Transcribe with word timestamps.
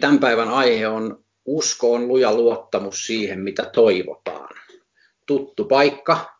tämän 0.00 0.18
päivän 0.18 0.48
aihe 0.48 0.88
on 0.88 1.24
usko 1.44 1.92
on 1.92 2.08
luja 2.08 2.34
luottamus 2.34 3.06
siihen, 3.06 3.40
mitä 3.40 3.70
toivotaan. 3.72 4.54
Tuttu 5.26 5.64
paikka, 5.64 6.38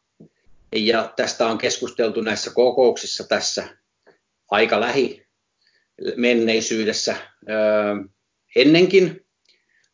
ja 0.72 1.12
tästä 1.16 1.46
on 1.46 1.58
keskusteltu 1.58 2.20
näissä 2.20 2.50
kokouksissa 2.54 3.24
tässä 3.28 3.68
aika 4.50 4.80
lähi 4.80 5.26
menneisyydessä 6.16 7.16
öö, 7.48 7.56
ennenkin, 8.56 9.26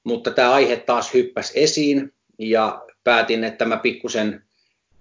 mutta 0.04 0.30
tämä 0.30 0.52
aihe 0.52 0.76
taas 0.76 1.14
hyppäsi 1.14 1.52
esiin 1.60 2.14
ja 2.38 2.84
päätin, 3.04 3.44
että 3.44 3.64
mä 3.64 3.76
pikkusen 3.76 4.44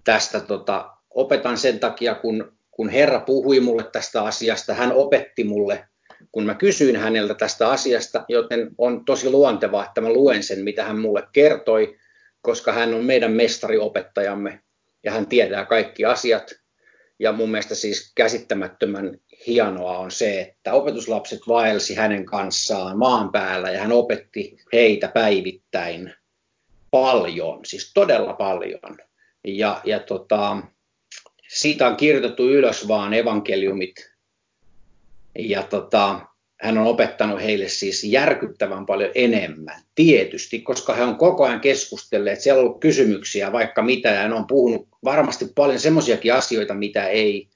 tästä 0.04 0.40
tota, 0.40 0.98
opetan 1.10 1.58
sen 1.58 1.80
takia, 1.80 2.16
kun, 2.16 2.58
kun 2.72 2.90
Herra 2.90 3.20
puhui 3.20 3.60
mulle 3.60 3.84
tästä 3.84 4.24
asiasta, 4.24 4.74
hän 4.74 4.94
opetti 4.94 5.44
mulle, 5.44 5.88
kun 6.32 6.46
mä 6.46 6.56
kysyin 6.56 6.96
häneltä 6.96 7.34
tästä 7.34 7.70
asiasta, 7.70 8.26
joten 8.28 8.72
on 8.78 9.06
tosi 9.06 9.30
luontevaa, 9.30 9.86
että 9.86 10.02
mä 10.02 10.10
luen 10.10 10.44
sen, 10.44 10.64
mitä 10.64 10.84
hän 10.84 11.00
mulle 11.00 11.24
kertoi, 11.32 11.98
koska 12.42 12.72
hän 12.72 12.94
on 12.94 13.06
meidän 13.06 13.32
mestariopettajamme 13.32 14.60
ja 15.04 15.12
hän 15.12 15.28
tietää 15.28 15.66
kaikki 15.66 16.06
asiat. 16.06 16.56
Ja 17.20 17.32
mun 17.32 17.50
mielestä 17.50 17.76
siis 17.76 18.12
käsittämättömän 18.16 19.18
hienoa 19.48 19.98
on 19.98 20.12
se, 20.12 20.42
että 20.42 20.74
opetuslapset 20.74 21.40
vaelsi 21.48 21.96
hänen 21.96 22.26
kanssaan 22.26 22.98
maan 22.98 23.32
päällä 23.32 23.72
ja 23.72 23.80
hän 23.80 23.92
opetti 23.92 24.58
heitä 24.74 25.08
päivittäin 25.08 26.14
paljon, 26.92 27.66
siis 27.66 27.94
todella 27.94 28.34
paljon. 28.34 28.98
Ja, 29.48 29.82
ja 29.84 30.00
tota, 30.00 30.58
siitä 31.48 31.88
on 31.88 31.96
kirjoitettu 31.96 32.50
ylös 32.50 32.88
vaan 32.88 33.14
evankeliumit. 33.14 34.13
Ja 35.40 35.64
tota, 35.64 36.20
hän 36.62 36.78
on 36.78 36.88
opettanut 36.88 37.42
heille 37.42 37.68
siis 37.68 38.04
järkyttävän 38.04 38.86
paljon 38.86 39.12
enemmän, 39.16 39.82
tietysti, 39.96 40.62
koska 40.62 40.94
he 40.94 41.04
on 41.04 41.16
koko 41.16 41.46
ajan 41.46 41.62
keskustelleet, 41.62 42.42
siellä 42.42 42.60
on 42.60 42.66
ollut 42.66 42.80
kysymyksiä 42.80 43.52
vaikka 43.52 43.82
mitä, 43.82 44.10
ja 44.10 44.20
hän 44.20 44.34
on 44.34 44.48
puhunut 44.48 44.88
varmasti 45.04 45.46
paljon 45.56 45.80
semmoisiakin 45.80 46.34
asioita, 46.34 46.74
mitä 46.74 47.08
ei 47.08 47.50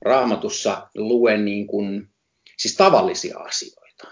raamatussa 0.00 0.88
lue 0.94 1.36
niin 1.36 1.66
kuin, 1.66 2.08
siis 2.56 2.76
tavallisia 2.76 3.38
asioita, 3.38 4.08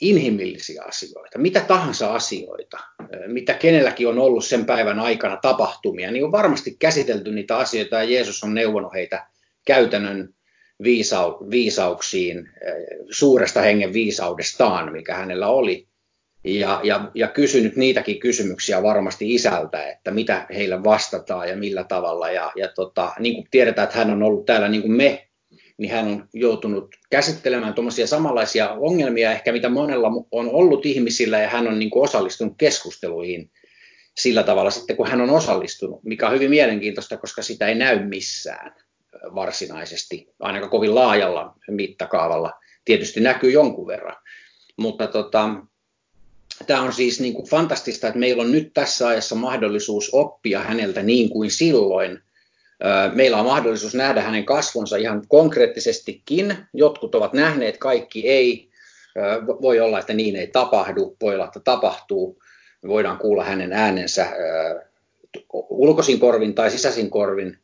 inhimillisiä 0.00 0.82
asioita, 0.82 1.38
mitä 1.38 1.60
tahansa 1.60 2.14
asioita, 2.14 2.78
mitä 3.26 3.54
kenelläkin 3.54 4.08
on 4.08 4.18
ollut 4.18 4.44
sen 4.44 4.64
päivän 4.64 5.00
aikana 5.00 5.36
tapahtumia, 5.36 6.10
niin 6.10 6.24
on 6.24 6.32
varmasti 6.32 6.76
käsitelty 6.78 7.32
niitä 7.32 7.56
asioita, 7.56 7.96
ja 7.96 8.04
Jeesus 8.04 8.44
on 8.44 8.54
neuvonut 8.54 8.92
heitä 8.94 9.26
käytännön 9.66 10.34
viisau, 10.82 11.50
viisauksiin, 11.50 12.38
eh, 12.38 12.74
suuresta 13.10 13.60
hengen 13.60 13.92
viisaudestaan, 13.92 14.92
mikä 14.92 15.14
hänellä 15.14 15.48
oli. 15.48 15.86
Ja, 16.44 16.80
ja, 16.84 17.10
ja 17.14 17.28
kysynyt 17.28 17.76
niitäkin 17.76 18.20
kysymyksiä 18.20 18.82
varmasti 18.82 19.34
isältä, 19.34 19.88
että 19.88 20.10
mitä 20.10 20.46
heille 20.54 20.84
vastataan 20.84 21.48
ja 21.48 21.56
millä 21.56 21.84
tavalla. 21.84 22.30
Ja, 22.30 22.52
ja 22.56 22.68
tota, 22.68 23.12
niin 23.18 23.34
kuin 23.34 23.46
tiedetään, 23.50 23.84
että 23.84 23.98
hän 23.98 24.10
on 24.10 24.22
ollut 24.22 24.46
täällä 24.46 24.68
niin 24.68 24.82
kuin 24.82 24.92
me, 24.92 25.28
niin 25.78 25.90
hän 25.90 26.06
on 26.06 26.28
joutunut 26.34 26.94
käsittelemään 27.10 27.74
tuommoisia 27.74 28.06
samanlaisia 28.06 28.70
ongelmia, 28.70 29.32
ehkä 29.32 29.52
mitä 29.52 29.68
monella 29.68 30.08
on 30.30 30.48
ollut 30.48 30.86
ihmisillä, 30.86 31.38
ja 31.38 31.48
hän 31.48 31.68
on 31.68 31.78
niin 31.78 31.90
kuin 31.90 32.04
osallistunut 32.04 32.54
keskusteluihin 32.58 33.50
sillä 34.20 34.42
tavalla 34.42 34.70
sitten, 34.70 34.96
kun 34.96 35.08
hän 35.08 35.20
on 35.20 35.30
osallistunut, 35.30 36.04
mikä 36.04 36.26
on 36.26 36.34
hyvin 36.34 36.50
mielenkiintoista, 36.50 37.16
koska 37.16 37.42
sitä 37.42 37.68
ei 37.68 37.74
näy 37.74 38.08
missään 38.08 38.74
varsinaisesti, 39.34 40.34
ainakaan 40.40 40.70
kovin 40.70 40.94
laajalla 40.94 41.54
mittakaavalla. 41.68 42.52
Tietysti 42.84 43.20
näkyy 43.20 43.50
jonkun 43.50 43.86
verran, 43.86 44.16
mutta 44.76 45.06
tota, 45.06 45.50
tämä 46.66 46.82
on 46.82 46.92
siis 46.92 47.20
niin 47.20 47.34
kuin 47.34 47.48
fantastista, 47.48 48.06
että 48.06 48.18
meillä 48.18 48.42
on 48.42 48.52
nyt 48.52 48.70
tässä 48.74 49.08
ajassa 49.08 49.34
mahdollisuus 49.34 50.10
oppia 50.12 50.60
häneltä 50.60 51.02
niin 51.02 51.30
kuin 51.30 51.50
silloin. 51.50 52.18
Meillä 53.14 53.36
on 53.36 53.46
mahdollisuus 53.46 53.94
nähdä 53.94 54.22
hänen 54.22 54.44
kasvonsa 54.44 54.96
ihan 54.96 55.22
konkreettisestikin. 55.28 56.56
Jotkut 56.74 57.14
ovat 57.14 57.32
nähneet, 57.32 57.78
kaikki 57.78 58.28
ei. 58.28 58.70
Voi 59.62 59.80
olla, 59.80 59.98
että 59.98 60.12
niin 60.12 60.36
ei 60.36 60.46
tapahdu, 60.46 61.16
voi 61.20 61.34
olla, 61.34 61.44
että 61.44 61.60
tapahtuu. 61.60 62.42
Me 62.82 62.88
voidaan 62.88 63.18
kuulla 63.18 63.44
hänen 63.44 63.72
äänensä 63.72 64.26
ulkoisin 65.52 66.20
korvin 66.20 66.54
tai 66.54 66.70
sisäisin 66.70 67.10
korvin 67.10 67.58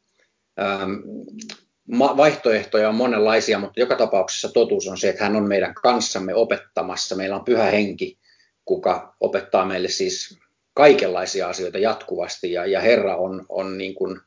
vaihtoehtoja 2.17 2.89
on 2.89 2.95
monenlaisia, 2.95 3.59
mutta 3.59 3.81
joka 3.81 3.97
tapauksessa 3.97 4.49
totuus 4.49 4.89
on 4.89 4.99
se, 4.99 5.09
että 5.09 5.25
hän 5.25 5.37
on 5.37 5.49
meidän 5.49 5.75
kanssamme 5.75 6.35
opettamassa. 6.35 7.17
Meillä 7.17 7.37
on 7.37 7.45
pyhä 7.45 7.65
henki, 7.65 8.19
kuka 8.65 9.17
opettaa 9.21 9.65
meille 9.65 9.89
siis 9.89 10.39
kaikenlaisia 10.75 11.49
asioita 11.49 11.79
jatkuvasti 11.79 12.53
ja, 12.53 12.67
ja 12.67 12.81
Herra 12.81 13.17
on, 13.17 13.47
on 13.49 13.79
niin 13.79 13.95
kuin, 13.95 14.21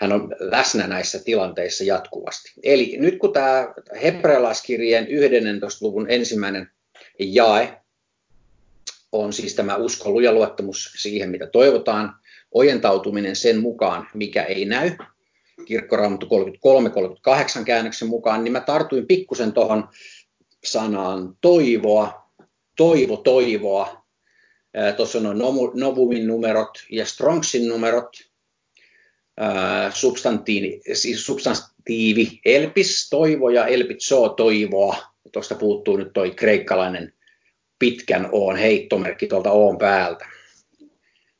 hän 0.00 0.12
on 0.12 0.34
läsnä 0.38 0.86
näissä 0.86 1.18
tilanteissa 1.24 1.84
jatkuvasti. 1.84 2.52
Eli 2.62 2.96
nyt 2.98 3.18
kun 3.18 3.32
tämä 3.32 3.74
hebrealaiskirjeen 4.02 5.08
11. 5.08 5.86
luvun 5.86 6.10
ensimmäinen 6.10 6.70
jae 7.18 7.80
on 9.12 9.32
siis 9.32 9.54
tämä 9.54 9.76
usko 9.76 10.20
ja 10.20 10.32
luottamus 10.32 10.92
siihen, 10.96 11.30
mitä 11.30 11.46
toivotaan, 11.46 12.14
ojentautuminen 12.54 13.36
sen 13.36 13.60
mukaan, 13.60 14.08
mikä 14.14 14.42
ei 14.42 14.64
näy, 14.64 14.90
kirkkoraamattu 15.64 16.26
33-38 17.60 17.64
käännöksen 17.64 18.08
mukaan, 18.08 18.44
niin 18.44 18.52
mä 18.52 18.60
tartuin 18.60 19.06
pikkusen 19.06 19.52
tuohon 19.52 19.88
sanaan 20.64 21.36
toivoa, 21.40 22.30
toivo, 22.76 23.16
toivoa. 23.16 24.00
Tuossa 24.96 25.18
on 25.18 25.38
Novumin 25.74 26.26
numerot 26.26 26.70
ja 26.90 27.06
Strongsin 27.06 27.68
numerot, 27.68 28.16
substantiivi, 29.94 30.80
siis 30.92 31.26
substantiivi 31.26 32.40
elpis, 32.44 33.10
toivo 33.10 33.50
ja 33.50 33.66
elpitsoo, 33.66 34.28
toivoa. 34.28 34.96
Tuosta 35.32 35.54
puuttuu 35.54 35.96
nyt 35.96 36.12
toi 36.12 36.30
kreikkalainen 36.30 37.12
pitkän 37.78 38.28
oon 38.32 38.56
heittomerkki 38.56 39.26
tuolta 39.26 39.50
oon 39.50 39.78
päältä. 39.78 40.26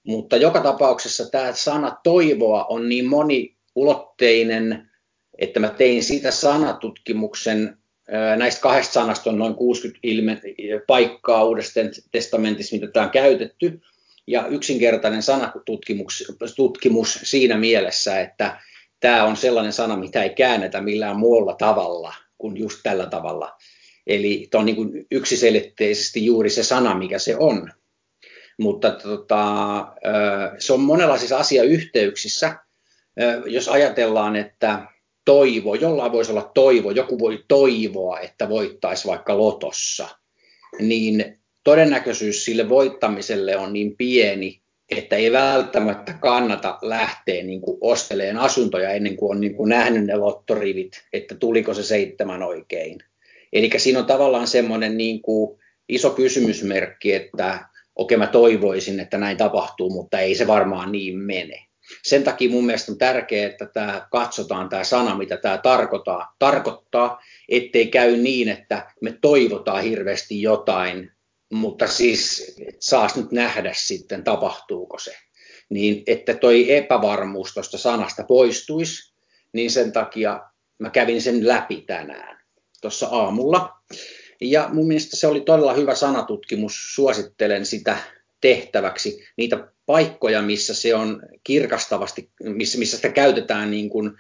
Mutta 0.07 0.37
joka 0.37 0.61
tapauksessa 0.61 1.31
tämä 1.31 1.53
sana 1.53 1.97
toivoa 2.05 2.65
on 2.65 2.89
niin 2.89 3.07
moni 3.07 3.57
ulotteinen, 3.75 4.91
että 5.39 5.61
mä 5.61 5.69
tein 5.69 6.05
siitä 6.05 6.31
sanatutkimuksen. 6.31 7.77
Näistä 8.37 8.61
kahdesta 8.61 8.93
sanasta 8.93 9.31
on 9.31 9.39
noin 9.39 9.55
60 9.55 10.01
ilme, 10.03 10.41
paikkaa 10.87 11.45
uudesta 11.45 11.81
testamentissa, 12.13 12.77
mitä 12.77 12.87
tämä 12.93 13.07
on 13.07 13.13
käytetty. 13.13 13.81
Ja 14.27 14.47
yksinkertainen 14.47 15.23
sanatutkimus 15.23 16.33
tutkimus 16.57 17.21
siinä 17.23 17.59
mielessä, 17.59 18.21
että 18.21 18.61
tämä 19.01 19.25
on 19.25 19.37
sellainen 19.37 19.73
sana, 19.73 19.97
mitä 19.97 20.23
ei 20.23 20.31
käännetä 20.31 20.81
millään 20.81 21.17
muulla 21.17 21.55
tavalla 21.55 22.15
kuin 22.39 22.57
just 22.57 22.81
tällä 22.83 23.07
tavalla. 23.07 23.57
Eli 24.07 24.49
tämä 24.51 24.61
on 24.61 24.67
niin 24.67 24.77
kuin 24.77 25.07
yksiselitteisesti 25.11 26.25
juuri 26.25 26.51
se 26.51 26.63
sana, 26.63 26.95
mikä 26.95 27.19
se 27.19 27.37
on. 27.37 27.73
Mutta 28.59 28.91
tota, 28.91 29.87
se 30.59 30.73
on 30.73 30.81
monenlaisissa 30.81 31.39
asiayhteyksissä 31.39 32.57
jos 33.47 33.69
ajatellaan, 33.69 34.37
että 34.37 34.87
toivo, 35.25 35.75
jollain 35.75 36.13
voisi 36.13 36.33
olla 36.33 36.51
toivo, 36.55 36.91
joku 36.91 37.19
voi 37.19 37.45
toivoa, 37.49 38.21
että 38.21 38.49
voittaisi 38.49 39.09
vaikka 39.09 39.39
lotossa, 39.39 40.09
niin 40.79 41.39
todennäköisyys 41.65 42.45
sille 42.45 42.69
voittamiselle 42.69 43.57
on 43.57 43.73
niin 43.73 43.97
pieni, 43.97 44.61
että 44.91 45.17
ei 45.17 45.33
välttämättä 45.33 46.13
kannata 46.13 46.79
lähteä 46.83 47.43
niin 47.43 47.61
kuin 47.61 47.79
osteleen 47.81 48.37
asuntoja 48.37 48.91
ennen 48.91 49.17
kuin 49.17 49.31
on 49.31 49.41
niin 49.41 49.55
kuin 49.55 49.69
nähnyt 49.69 50.05
ne 50.05 50.17
lottorivit, 50.17 51.05
että 51.13 51.35
tuliko 51.35 51.75
se 51.75 51.83
seitsemän 51.83 52.43
oikein. 52.43 52.99
Eli 53.53 53.71
siinä 53.77 53.99
on 53.99 54.07
tavallaan 54.07 54.47
semmoinen 54.47 54.97
niin 54.97 55.23
kuin 55.23 55.61
iso 55.89 56.11
kysymysmerkki, 56.11 57.13
että 57.13 57.69
okei 57.97 58.19
mä 58.19 58.27
toivoisin, 58.27 59.01
että 59.01 59.19
näin 59.19 59.37
tapahtuu, 59.37 59.91
mutta 59.91 60.21
ei 60.21 60.35
se 60.35 60.47
varmaan 60.47 60.93
niin 60.93 61.19
mene. 61.19 61.70
Sen 62.03 62.25
takia 62.25 62.51
mun 62.51 62.67
mielestä 62.67 62.93
on 62.93 62.99
tärkeää, 62.99 63.51
että 63.51 63.67
tämä 63.67 64.09
katsotaan 64.11 64.69
tämä 64.69 64.85
sana, 64.85 65.19
mitä 65.19 65.37
tämä 65.37 65.59
tarkoittaa, 65.59 66.37
tarkoittaa, 66.39 67.21
ettei 67.49 67.87
käy 67.87 68.17
niin, 68.17 68.49
että 68.49 68.91
me 69.01 69.19
toivotaan 69.21 69.83
hirveästi 69.83 70.43
jotain, 70.43 71.13
mutta 71.53 71.87
siis 71.87 72.55
saas 72.81 73.17
nyt 73.17 73.33
nähdä 73.33 73.73
sitten, 73.75 74.25
tapahtuuko 74.25 74.99
se. 74.99 75.17
Niin 75.69 76.03
että 76.07 76.35
toi 76.35 76.77
epävarmuus 76.77 77.55
tuosta 77.55 77.79
sanasta 77.79 78.25
poistuisi, 78.25 79.13
niin 79.53 79.71
sen 79.71 79.93
takia 79.93 80.41
mä 80.79 80.91
kävin 80.91 81.23
sen 81.23 81.49
läpi 81.49 81.85
tänään 81.87 82.41
tuossa 82.81 83.07
aamulla. 83.07 83.77
Ja 84.41 84.69
mun 84.73 84.87
mielestä 84.87 85.17
se 85.17 85.27
oli 85.27 85.41
todella 85.41 85.75
hyvä 85.75 85.95
sanatutkimus, 85.95 86.95
suosittelen 86.95 87.67
sitä 87.67 87.97
tehtäväksi. 88.41 89.25
Niitä 89.37 89.73
paikkoja, 89.91 90.43
missä 90.43 90.75
se 90.75 90.95
on 90.95 91.23
kirkastavasti, 91.45 92.31
missä, 92.45 92.79
missä 92.79 92.97
sitä 92.97 93.09
käytetään 93.09 93.71
niin 93.71 93.91
kuin, 93.91 94.13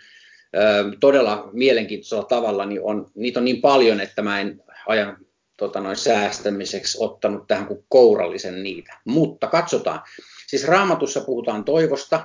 ö, 0.57 0.97
todella 1.01 1.51
mielenkiintoisella 1.53 2.25
tavalla, 2.25 2.67
niin 2.67 2.81
on, 2.83 3.11
niitä 3.15 3.41
on 3.41 3.45
niin 3.45 3.61
paljon, 3.61 4.01
että 4.01 4.23
mä 4.23 4.41
en 4.41 4.63
aja 4.87 5.17
tota 5.57 5.81
noin, 5.81 5.97
säästämiseksi 5.97 6.99
ottanut 7.01 7.47
tähän 7.47 7.67
kuin 7.67 7.85
kourallisen 7.89 8.63
niitä. 8.63 8.99
Mutta 9.05 9.47
katsotaan. 9.47 10.01
Siis 10.47 10.65
raamatussa 10.65 11.21
puhutaan 11.21 11.65
toivosta, 11.65 12.25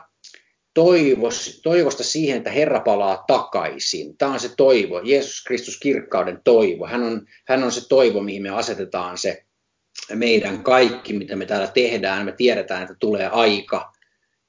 toivos, 0.74 1.60
toivosta 1.64 2.04
siihen, 2.04 2.38
että 2.38 2.52
Herra 2.52 2.80
palaa 2.80 3.24
takaisin. 3.28 4.18
Tämä 4.18 4.34
on 4.34 4.40
se 4.40 4.52
toivo, 4.58 5.02
Jeesus 5.04 5.44
Kristus 5.44 5.80
kirkkauden 5.80 6.42
toivo. 6.44 6.88
Hän 6.88 7.04
on, 7.04 7.26
hän 7.48 7.64
on 7.64 7.72
se 7.72 7.88
toivo, 7.88 8.22
mihin 8.22 8.42
me 8.42 8.50
asetetaan 8.50 9.18
se 9.18 9.46
meidän 10.14 10.64
kaikki, 10.64 11.14
mitä 11.14 11.36
me 11.36 11.46
täällä 11.46 11.68
tehdään. 11.68 12.26
Me 12.26 12.32
tiedetään, 12.32 12.82
että 12.82 12.96
tulee 13.00 13.28
aika, 13.28 13.94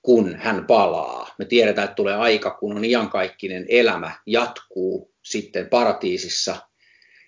kun 0.02 0.36
hän 0.36 0.66
palaa. 0.66 1.34
Me 1.38 1.44
tiedetään, 1.44 1.84
että 1.84 1.94
tulee 1.94 2.14
aika, 2.14 2.50
kun 2.50 2.76
on 2.76 2.84
iankaikkinen 2.84 3.66
elämä 3.68 4.12
jatkuu 4.26 5.12
sitten 5.22 5.68
paratiisissa. 5.68 6.56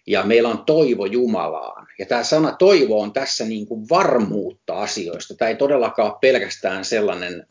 Ja 0.07 0.23
meillä 0.23 0.49
on 0.49 0.65
toivo 0.65 1.07
Jumalaan. 1.07 1.87
Ja 1.99 2.07
tämä 2.07 2.23
sana 2.23 2.53
toivo 2.53 3.01
on 3.01 3.13
tässä 3.13 3.45
niin 3.45 3.67
kuin 3.67 3.89
varmuutta 3.89 4.75
asioista. 4.75 5.35
Tämä 5.35 5.49
ei 5.49 5.57
todellakaan 5.57 6.11
ole 6.11 6.19
pelkästään 6.21 6.85
sellainen, 6.85 7.47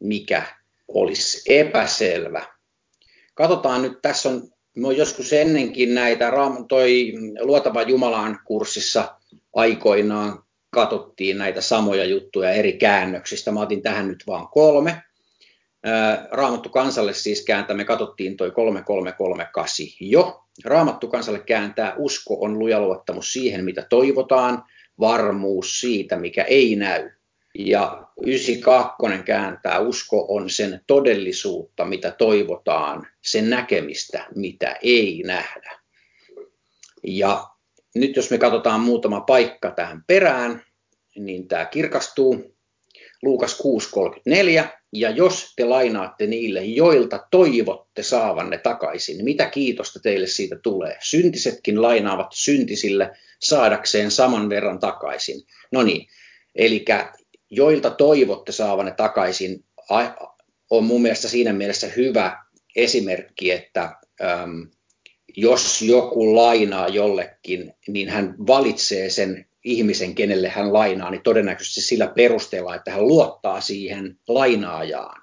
mikä 0.00 0.42
olisi 0.88 1.42
epäselvä. 1.58 2.46
Katsotaan 3.34 3.82
nyt, 3.82 4.02
tässä 4.02 4.28
on, 4.28 4.42
me 4.76 4.88
on 4.88 4.96
joskus 4.96 5.32
ennenkin 5.32 5.94
näitä, 5.94 6.32
toi 6.68 7.12
Luotava 7.40 7.82
Jumalaan 7.82 8.40
kurssissa 8.44 9.21
aikoinaan 9.54 10.42
katsottiin 10.70 11.38
näitä 11.38 11.60
samoja 11.60 12.04
juttuja 12.04 12.50
eri 12.50 12.72
käännöksistä. 12.72 13.52
Mä 13.52 13.60
otin 13.60 13.82
tähän 13.82 14.08
nyt 14.08 14.24
vain 14.26 14.48
kolme. 14.48 15.02
Raamattu 16.30 16.68
kansalle 16.68 17.12
siis 17.12 17.44
kääntää, 17.44 17.76
me 17.76 17.84
katsottiin 17.84 18.36
toi 18.36 18.50
3338 18.50 19.86
jo. 20.00 20.44
Raamattu 20.64 21.08
kansalle 21.08 21.38
kääntää 21.38 21.94
usko 21.96 22.40
on 22.40 22.58
luja 22.58 22.80
luottamus 22.80 23.32
siihen, 23.32 23.64
mitä 23.64 23.86
toivotaan, 23.90 24.64
varmuus 25.00 25.80
siitä, 25.80 26.16
mikä 26.16 26.42
ei 26.42 26.76
näy. 26.76 27.10
Ja 27.58 28.06
92 28.26 29.22
kääntää 29.24 29.78
usko 29.78 30.26
on 30.28 30.50
sen 30.50 30.80
todellisuutta, 30.86 31.84
mitä 31.84 32.10
toivotaan, 32.10 33.06
sen 33.22 33.50
näkemistä, 33.50 34.26
mitä 34.34 34.76
ei 34.82 35.22
nähdä. 35.26 35.78
Ja 37.02 37.51
nyt 37.94 38.16
jos 38.16 38.30
me 38.30 38.38
katsotaan 38.38 38.80
muutama 38.80 39.20
paikka 39.20 39.70
tähän 39.70 40.04
perään, 40.06 40.62
niin 41.16 41.48
tämä 41.48 41.64
kirkastuu. 41.64 42.56
Luukas 43.22 43.58
6.34. 44.60 44.68
Ja 44.92 45.10
jos 45.10 45.52
te 45.56 45.64
lainaatte 45.64 46.26
niille, 46.26 46.64
joilta 46.64 47.26
toivotte 47.30 48.02
saavanne 48.02 48.58
takaisin, 48.58 49.16
niin 49.16 49.24
mitä 49.24 49.46
kiitosta 49.46 50.00
teille 50.00 50.26
siitä 50.26 50.56
tulee? 50.56 50.96
Syntisetkin 51.00 51.82
lainaavat 51.82 52.26
syntisille 52.32 53.10
saadakseen 53.40 54.10
saman 54.10 54.48
verran 54.48 54.78
takaisin. 54.78 55.42
No 55.72 55.82
niin, 55.82 56.08
eli 56.54 56.84
joilta 57.50 57.90
toivotte 57.90 58.52
saavanne 58.52 58.94
takaisin, 58.96 59.64
on 60.70 60.84
mun 60.84 61.02
mielestä 61.02 61.28
siinä 61.28 61.52
mielessä 61.52 61.86
hyvä 61.86 62.42
esimerkki, 62.76 63.50
että 63.50 63.96
jos 65.36 65.82
joku 65.82 66.36
lainaa 66.36 66.88
jollekin, 66.88 67.74
niin 67.88 68.08
hän 68.08 68.34
valitsee 68.46 69.10
sen 69.10 69.46
ihmisen, 69.64 70.14
kenelle 70.14 70.48
hän 70.48 70.72
lainaa, 70.72 71.10
niin 71.10 71.22
todennäköisesti 71.22 71.80
sillä 71.80 72.06
perusteella, 72.06 72.74
että 72.74 72.90
hän 72.90 73.08
luottaa 73.08 73.60
siihen 73.60 74.18
lainaajaan. 74.28 75.22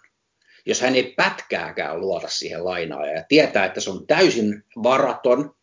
Jos 0.65 0.81
hän 0.81 0.95
ei 0.95 1.13
pätkääkään 1.17 1.99
luota 1.99 2.27
siihen 2.27 2.65
lainaajaan 2.65 3.15
ja 3.15 3.23
tietää, 3.27 3.65
että 3.65 3.79
se 3.81 3.89
on 3.89 4.07
täysin 4.07 4.63
varaton 4.83 5.55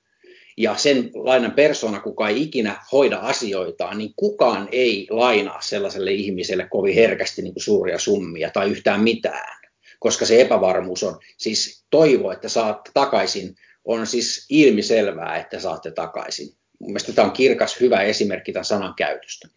ja 0.56 0.76
sen 0.76 1.10
lainan 1.14 1.52
persona, 1.52 2.00
kuka 2.00 2.28
ei 2.28 2.42
ikinä 2.42 2.81
hoida 2.92 3.19
asioitaan, 3.19 3.99
niin 3.99 4.12
kukaan 4.16 4.69
ei 4.72 5.06
lainaa 5.10 5.60
sellaiselle 5.60 6.12
ihmiselle 6.12 6.66
kovin 6.70 6.94
herkästi 6.94 7.42
niin 7.42 7.52
kuin 7.54 7.62
suuria 7.62 7.99
summia 7.99 8.50
tai 8.50 8.70
yhtään 8.70 9.00
mitään, 9.00 9.58
koska 9.99 10.26
se 10.26 10.40
epävarmuus 10.40 11.02
on, 11.02 11.19
siis 11.37 11.84
toivo, 11.90 12.31
että 12.31 12.49
saat 12.49 12.90
takaisin 12.94 13.56
on 13.87 14.06
siis 14.06 14.47
ilmiselvää, 14.50 15.37
että 15.37 15.61
saatte 15.61 15.91
takaisin. 15.91 16.49
Mielestäni 16.81 17.17
tämä 17.17 17.27
on 17.27 17.33
kirkas, 17.33 17.81
hyvä 17.81 18.03
esimerkki 18.03 18.53
tämän 18.53 18.65
sanan 18.65 18.94
käytöstä. 18.97 19.49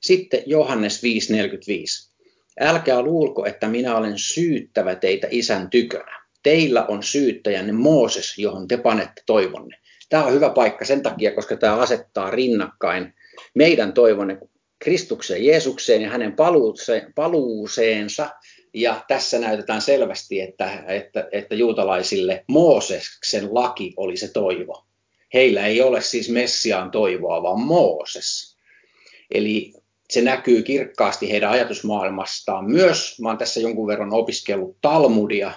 Sitten 0.00 0.42
Johannes 0.46 1.02
5.45. 1.02 2.10
Älkää 2.60 3.02
luulko, 3.02 3.46
että 3.46 3.68
minä 3.68 3.96
olen 3.96 4.12
syyttävä 4.16 4.94
teitä 4.94 5.28
isän 5.30 5.70
tykönä. 5.70 6.20
Teillä 6.42 6.84
on 6.86 7.02
syyttäjänne 7.02 7.72
Mooses, 7.72 8.38
johon 8.38 8.68
te 8.68 8.76
panette 8.76 9.22
toivonne. 9.26 9.76
Tämä 10.08 10.24
on 10.24 10.32
hyvä 10.32 10.50
paikka 10.50 10.84
sen 10.84 11.02
takia, 11.02 11.34
koska 11.34 11.56
tämä 11.56 11.76
asettaa 11.76 12.30
rinnakkain 12.30 13.14
meidän 13.54 13.92
toivonne 13.92 14.38
Kristukseen, 14.78 15.44
Jeesukseen 15.44 16.02
ja 16.02 16.10
hänen 16.10 16.36
paluuseensa 17.14 18.30
ja 18.74 19.04
tässä 19.08 19.38
näytetään 19.38 19.82
selvästi, 19.82 20.40
että, 20.40 20.84
että, 20.86 21.28
että 21.32 21.54
juutalaisille 21.54 22.44
Mooseksen 22.46 23.54
laki 23.54 23.94
oli 23.96 24.16
se 24.16 24.28
toivo. 24.28 24.84
Heillä 25.34 25.66
ei 25.66 25.82
ole 25.82 26.00
siis 26.00 26.28
Messiaan 26.28 26.90
toivoa, 26.90 27.42
vaan 27.42 27.60
Mooses. 27.60 28.56
Eli 29.30 29.72
se 30.10 30.22
näkyy 30.22 30.62
kirkkaasti 30.62 31.30
heidän 31.30 31.50
ajatusmaailmastaan 31.50 32.70
myös. 32.70 33.20
Mä 33.20 33.28
olen 33.28 33.38
tässä 33.38 33.60
jonkun 33.60 33.86
verran 33.86 34.12
opiskellut 34.12 34.76
Talmudia 34.80 35.52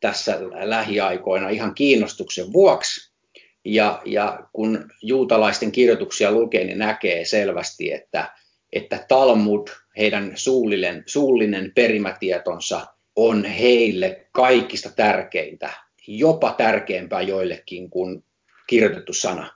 tässä 0.00 0.38
lähiaikoina 0.64 1.48
ihan 1.48 1.74
kiinnostuksen 1.74 2.52
vuoksi. 2.52 3.12
Ja, 3.64 4.02
ja 4.04 4.40
kun 4.52 4.90
juutalaisten 5.02 5.72
kirjoituksia 5.72 6.32
lukee, 6.32 6.64
niin 6.64 6.78
näkee 6.78 7.24
selvästi, 7.24 7.92
että, 7.92 8.34
että 8.72 9.04
Talmud– 9.08 9.68
heidän 9.98 10.32
suullinen, 10.34 11.02
suullinen 11.06 11.72
perimätietonsa 11.74 12.86
on 13.16 13.44
heille 13.44 14.26
kaikista 14.32 14.90
tärkeintä, 14.90 15.70
jopa 16.06 16.54
tärkeämpää 16.58 17.22
joillekin 17.22 17.90
kuin 17.90 18.24
kirjoitettu 18.66 19.12
sana, 19.12 19.52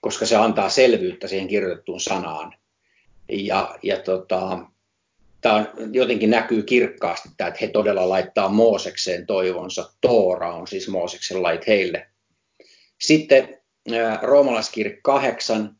koska 0.00 0.26
se 0.26 0.36
antaa 0.36 0.68
selvyyttä 0.68 1.28
siihen 1.28 1.48
kirjoitettuun 1.48 2.00
sanaan. 2.00 2.54
Ja, 3.28 3.78
ja 3.82 4.00
tota, 4.00 4.58
tämä 5.40 5.66
jotenkin 5.92 6.30
näkyy 6.30 6.62
kirkkaasti, 6.62 7.28
tämä, 7.36 7.48
että 7.48 7.60
he 7.60 7.68
todella 7.68 8.08
laittaa 8.08 8.48
Moosekseen 8.48 9.26
toivonsa. 9.26 9.92
Toora 10.00 10.54
on 10.54 10.66
siis 10.66 10.88
Mooseksen 10.88 11.42
lait 11.42 11.66
heille. 11.66 12.06
Sitten 13.00 13.58
roomalaiskirja 14.22 14.96
8, 15.02 15.76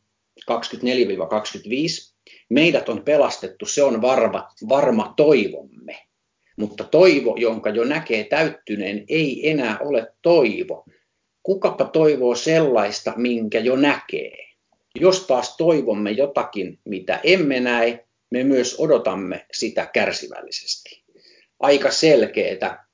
24-25 0.51 2.14
Meidät 2.49 2.89
on 2.89 3.01
pelastettu, 3.03 3.65
se 3.65 3.83
on 3.83 4.01
varma, 4.01 4.49
varma 4.69 5.13
toivomme. 5.17 6.07
Mutta 6.57 6.83
toivo, 6.83 7.35
jonka 7.37 7.69
jo 7.69 7.83
näkee 7.83 8.23
täyttyneen, 8.23 9.05
ei 9.09 9.49
enää 9.49 9.77
ole 9.79 10.13
toivo. 10.21 10.85
Kukapa 11.43 11.85
toivoo 11.85 12.35
sellaista, 12.35 13.13
minkä 13.15 13.59
jo 13.59 13.75
näkee? 13.75 14.37
Jos 14.99 15.27
taas 15.27 15.57
toivomme 15.57 16.11
jotakin, 16.11 16.79
mitä 16.85 17.19
emme 17.23 17.59
näe, 17.59 18.05
me 18.31 18.43
myös 18.43 18.75
odotamme 18.79 19.45
sitä 19.53 19.85
kärsivällisesti. 19.85 21.03
Aika 21.59 21.91
selkeää, 21.91 22.85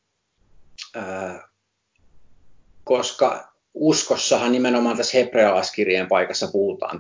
koska 2.84 3.51
uskossahan 3.74 4.52
nimenomaan 4.52 4.98
tässä 4.98 5.18
hebrealaiskirjeen 5.18 6.08
paikassa 6.08 6.48
puhutaan 6.52 7.00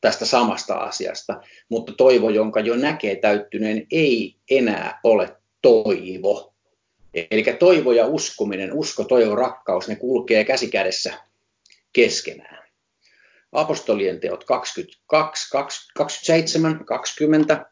tästä 0.00 0.24
samasta 0.24 0.74
asiasta, 0.74 1.40
mutta 1.68 1.92
toivo, 1.92 2.30
jonka 2.30 2.60
jo 2.60 2.76
näkee 2.76 3.16
täyttyneen, 3.16 3.86
ei 3.90 4.36
enää 4.50 5.00
ole 5.04 5.36
toivo. 5.62 6.54
Eli 7.30 7.44
toivo 7.58 7.92
ja 7.92 8.06
uskominen, 8.06 8.72
usko, 8.72 9.04
toivo, 9.04 9.34
rakkaus, 9.34 9.88
ne 9.88 9.96
kulkee 9.96 10.44
käsi 10.44 10.68
kädessä 10.68 11.14
keskenään. 11.92 12.66
Apostolien 13.52 14.20
teot 14.20 14.44
22, 14.44 15.50
27, 15.94 16.84
20 16.84 17.66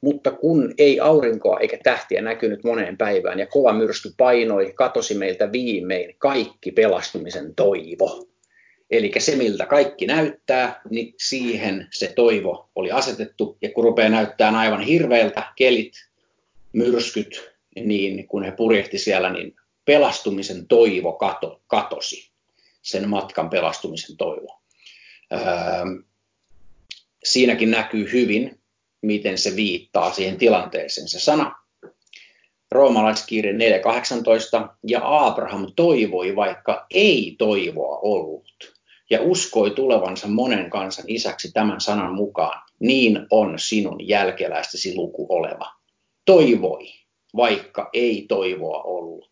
mutta 0.00 0.30
kun 0.30 0.74
ei 0.78 1.00
aurinkoa 1.00 1.58
eikä 1.60 1.78
tähtiä 1.82 2.22
näkynyt 2.22 2.64
moneen 2.64 2.96
päivään 2.96 3.38
ja 3.38 3.46
kova 3.46 3.72
myrsky 3.72 4.10
painoi, 4.16 4.72
katosi 4.74 5.14
meiltä 5.14 5.52
viimein 5.52 6.14
kaikki 6.18 6.72
pelastumisen 6.72 7.54
toivo. 7.54 8.26
Eli 8.90 9.12
se, 9.18 9.36
miltä 9.36 9.66
kaikki 9.66 10.06
näyttää, 10.06 10.80
niin 10.90 11.14
siihen 11.18 11.88
se 11.90 12.12
toivo 12.16 12.70
oli 12.74 12.90
asetettu. 12.90 13.58
Ja 13.62 13.70
kun 13.70 13.84
rupeaa 13.84 14.08
näyttämään 14.08 14.54
aivan 14.54 14.80
hirveältä 14.80 15.52
kelit, 15.56 15.92
myrskyt, 16.72 17.52
niin 17.84 18.28
kun 18.28 18.44
he 18.44 18.50
purjehti 18.50 18.98
siellä, 18.98 19.32
niin 19.32 19.56
pelastumisen 19.84 20.66
toivo 20.66 21.12
kato, 21.12 21.62
katosi. 21.66 22.30
Sen 22.82 23.08
matkan 23.08 23.50
pelastumisen 23.50 24.16
toivo. 24.16 24.62
Öö, 25.32 25.40
siinäkin 27.24 27.70
näkyy 27.70 28.12
hyvin, 28.12 28.59
miten 29.02 29.38
se 29.38 29.56
viittaa 29.56 30.12
siihen 30.12 30.36
tilanteeseen 30.36 31.08
se 31.08 31.20
sana. 31.20 31.54
Roomalaiskirje 32.70 33.52
4.18, 33.52 33.58
ja 34.86 35.00
Abraham 35.02 35.66
toivoi, 35.76 36.36
vaikka 36.36 36.86
ei 36.90 37.34
toivoa 37.38 37.98
ollut. 38.02 38.80
ja 39.10 39.22
uskoi 39.22 39.70
tulevansa 39.70 40.28
monen 40.28 40.70
kansan 40.70 41.04
isäksi 41.08 41.52
tämän 41.52 41.80
sanan 41.80 42.14
mukaan, 42.14 42.62
niin 42.78 43.26
on 43.30 43.58
sinun 43.58 44.08
jälkeläistesi 44.08 44.94
luku 44.94 45.26
oleva. 45.28 45.72
Toivoi, 46.24 46.88
vaikka 47.36 47.90
ei 47.92 48.24
toivoa 48.28 48.82
ollut. 48.82 49.30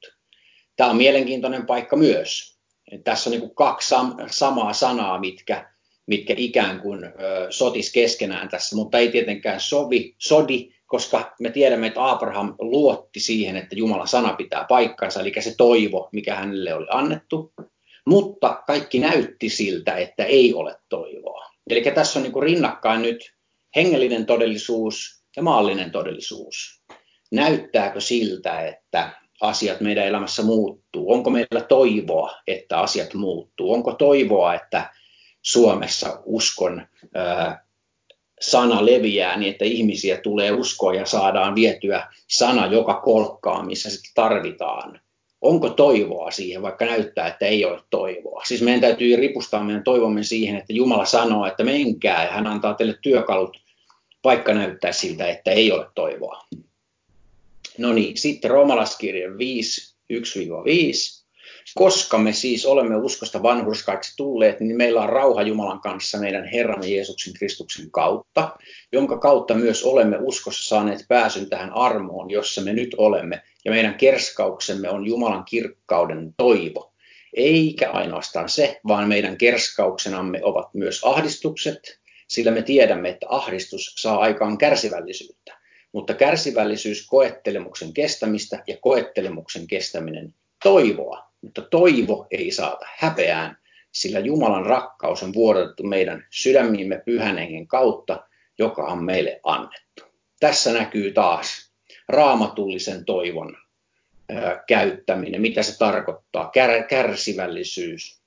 Tämä 0.76 0.90
on 0.90 0.96
mielenkiintoinen 0.96 1.66
paikka 1.66 1.96
myös. 1.96 2.58
Tässä 3.04 3.30
on 3.30 3.36
niin 3.38 3.54
kaksi 3.54 3.94
samaa 4.30 4.72
sanaa, 4.72 5.20
mitkä, 5.20 5.72
mitkä 6.08 6.34
ikään 6.36 6.80
kuin 6.80 7.00
sotis 7.50 7.92
keskenään 7.92 8.48
tässä, 8.48 8.76
mutta 8.76 8.98
ei 8.98 9.10
tietenkään 9.10 9.60
sovi, 9.60 10.14
sodi, 10.18 10.68
koska 10.86 11.34
me 11.40 11.50
tiedämme, 11.50 11.86
että 11.86 12.10
Abraham 12.10 12.54
luotti 12.58 13.20
siihen, 13.20 13.56
että 13.56 13.76
Jumalan 13.76 14.08
sana 14.08 14.32
pitää 14.32 14.66
paikkansa, 14.68 15.20
eli 15.20 15.32
se 15.40 15.54
toivo, 15.56 16.08
mikä 16.12 16.34
hänelle 16.34 16.74
oli 16.74 16.86
annettu, 16.90 17.52
mutta 18.06 18.62
kaikki 18.66 18.98
näytti 18.98 19.48
siltä, 19.48 19.96
että 19.96 20.24
ei 20.24 20.54
ole 20.54 20.76
toivoa. 20.88 21.44
Eli 21.70 21.82
tässä 21.82 22.18
on 22.18 22.22
niin 22.22 22.32
kuin 22.32 22.42
rinnakkain 22.42 23.02
nyt 23.02 23.32
hengellinen 23.76 24.26
todellisuus 24.26 25.22
ja 25.36 25.42
maallinen 25.42 25.90
todellisuus. 25.90 26.82
Näyttääkö 27.32 28.00
siltä, 28.00 28.66
että 28.66 29.10
asiat 29.40 29.80
meidän 29.80 30.06
elämässä 30.06 30.42
muuttuu? 30.42 31.12
Onko 31.12 31.30
meillä 31.30 31.60
toivoa, 31.68 32.32
että 32.46 32.78
asiat 32.78 33.14
muuttuu? 33.14 33.72
Onko 33.72 33.92
toivoa, 33.92 34.54
että 34.54 34.90
Suomessa 35.42 36.22
uskon 36.24 36.86
sana 38.40 38.86
leviää 38.86 39.36
niin, 39.36 39.52
että 39.52 39.64
ihmisiä 39.64 40.16
tulee 40.16 40.52
uskoa 40.52 40.94
ja 40.94 41.06
saadaan 41.06 41.54
vietyä 41.54 42.06
sana 42.28 42.66
joka 42.66 42.94
kolkkaan, 42.94 43.66
missä 43.66 43.90
sitä 43.90 44.08
tarvitaan? 44.14 45.00
Onko 45.40 45.70
toivoa 45.70 46.30
siihen, 46.30 46.62
vaikka 46.62 46.84
näyttää, 46.84 47.26
että 47.26 47.46
ei 47.46 47.64
ole 47.64 47.80
toivoa? 47.90 48.42
Siis 48.46 48.62
meidän 48.62 48.80
täytyy 48.80 49.16
ripustaa 49.16 49.64
meidän 49.64 49.84
toivomme 49.84 50.22
siihen, 50.22 50.56
että 50.56 50.72
Jumala 50.72 51.04
sanoo, 51.04 51.46
että 51.46 51.64
menkää 51.64 52.24
ja 52.24 52.30
hän 52.30 52.46
antaa 52.46 52.74
teille 52.74 52.98
työkalut, 53.02 53.56
vaikka 54.24 54.54
näyttää 54.54 54.92
siltä, 54.92 55.28
että 55.28 55.50
ei 55.50 55.72
ole 55.72 55.86
toivoa. 55.94 56.44
No 57.78 57.92
niin, 57.92 58.16
sitten 58.16 58.50
Roomalaskirja 58.50 59.38
5, 59.38 59.94
1-5. 60.12 61.17
Koska 61.74 62.18
me 62.18 62.32
siis 62.32 62.66
olemme 62.66 62.96
uskosta 62.96 63.42
vanhurskaiksi 63.42 64.12
tulleet, 64.16 64.60
niin 64.60 64.76
meillä 64.76 65.02
on 65.02 65.08
rauha 65.08 65.42
Jumalan 65.42 65.80
kanssa 65.80 66.18
meidän 66.18 66.44
Herramme 66.44 66.86
Jeesuksen 66.86 67.32
Kristuksen 67.34 67.90
kautta, 67.90 68.56
jonka 68.92 69.18
kautta 69.18 69.54
myös 69.54 69.84
olemme 69.84 70.18
uskossa 70.20 70.68
saaneet 70.68 71.04
pääsyn 71.08 71.50
tähän 71.50 71.72
armoon, 71.72 72.30
jossa 72.30 72.60
me 72.60 72.72
nyt 72.72 72.94
olemme, 72.98 73.42
ja 73.64 73.70
meidän 73.70 73.94
kerskauksemme 73.94 74.90
on 74.90 75.06
Jumalan 75.06 75.44
kirkkauden 75.44 76.34
toivo. 76.36 76.92
Eikä 77.36 77.90
ainoastaan 77.90 78.48
se, 78.48 78.80
vaan 78.88 79.08
meidän 79.08 79.38
kerskauksenamme 79.38 80.40
ovat 80.42 80.74
myös 80.74 81.04
ahdistukset, 81.04 81.98
sillä 82.28 82.50
me 82.50 82.62
tiedämme, 82.62 83.08
että 83.08 83.26
ahdistus 83.28 83.94
saa 83.98 84.18
aikaan 84.18 84.58
kärsivällisyyttä 84.58 85.58
mutta 85.92 86.14
kärsivällisyys 86.14 87.06
koettelemuksen 87.06 87.92
kestämistä 87.92 88.62
ja 88.66 88.76
koettelemuksen 88.80 89.66
kestäminen 89.66 90.34
toivoa, 90.62 91.27
mutta 91.42 91.62
toivo 91.62 92.26
ei 92.30 92.50
saata 92.50 92.86
häpeään, 92.96 93.58
sillä 93.92 94.18
Jumalan 94.18 94.66
rakkaus 94.66 95.22
on 95.22 95.34
vuodatettu 95.34 95.82
meidän 95.82 96.26
sydämiimme 96.30 97.02
pyhän 97.06 97.38
hengen 97.38 97.66
kautta, 97.66 98.26
joka 98.58 98.82
on 98.82 99.04
meille 99.04 99.40
annettu. 99.42 100.02
Tässä 100.40 100.72
näkyy 100.72 101.12
taas 101.12 101.72
raamatullisen 102.08 103.04
toivon 103.04 103.56
käyttäminen, 104.66 105.40
mitä 105.40 105.62
se 105.62 105.78
tarkoittaa, 105.78 106.50
Kär, 106.50 106.82
kärsivällisyys, 106.82 108.20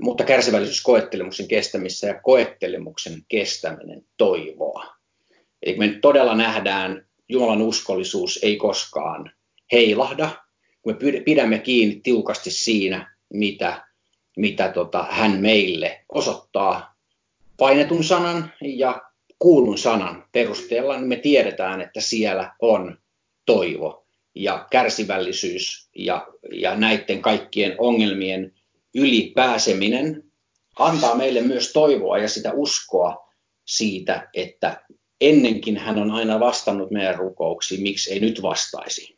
mutta 0.00 0.24
kärsivällisyys 0.24 0.82
koettelemuksen 0.82 1.48
kestämissä 1.48 2.06
ja 2.06 2.20
koettelemuksen 2.20 3.22
kestäminen 3.28 4.04
toivoa. 4.16 4.96
Eli 5.62 5.76
me 5.76 5.98
todella 6.02 6.34
nähdään 6.34 7.06
Jumalan 7.28 7.62
uskollisuus 7.62 8.38
ei 8.42 8.56
koskaan 8.56 9.32
heilahda, 9.72 10.45
kun 10.86 10.96
me 11.12 11.20
pidämme 11.20 11.58
kiinni 11.58 12.00
tiukasti 12.02 12.50
siinä, 12.50 13.16
mitä, 13.32 13.86
mitä 14.36 14.68
tota, 14.68 15.06
hän 15.10 15.40
meille 15.40 16.04
osoittaa 16.08 16.96
painetun 17.56 18.04
sanan 18.04 18.52
ja 18.60 19.02
kuulun 19.38 19.78
sanan 19.78 20.24
perusteella, 20.32 20.96
niin 20.96 21.08
me 21.08 21.16
tiedetään, 21.16 21.80
että 21.80 22.00
siellä 22.00 22.54
on 22.60 22.98
toivo 23.46 24.06
ja 24.34 24.66
kärsivällisyys 24.70 25.88
ja, 25.96 26.26
ja 26.52 26.76
näiden 26.76 27.22
kaikkien 27.22 27.74
ongelmien 27.78 28.52
yli 28.94 29.32
pääseminen 29.34 30.24
antaa 30.78 31.14
meille 31.14 31.40
myös 31.40 31.72
toivoa 31.72 32.18
ja 32.18 32.28
sitä 32.28 32.52
uskoa 32.52 33.30
siitä, 33.64 34.28
että 34.34 34.84
ennenkin 35.20 35.76
hän 35.76 35.98
on 35.98 36.10
aina 36.10 36.40
vastannut 36.40 36.90
meidän 36.90 37.14
rukouksiin, 37.14 37.82
miksi 37.82 38.12
ei 38.12 38.20
nyt 38.20 38.42
vastaisi. 38.42 39.16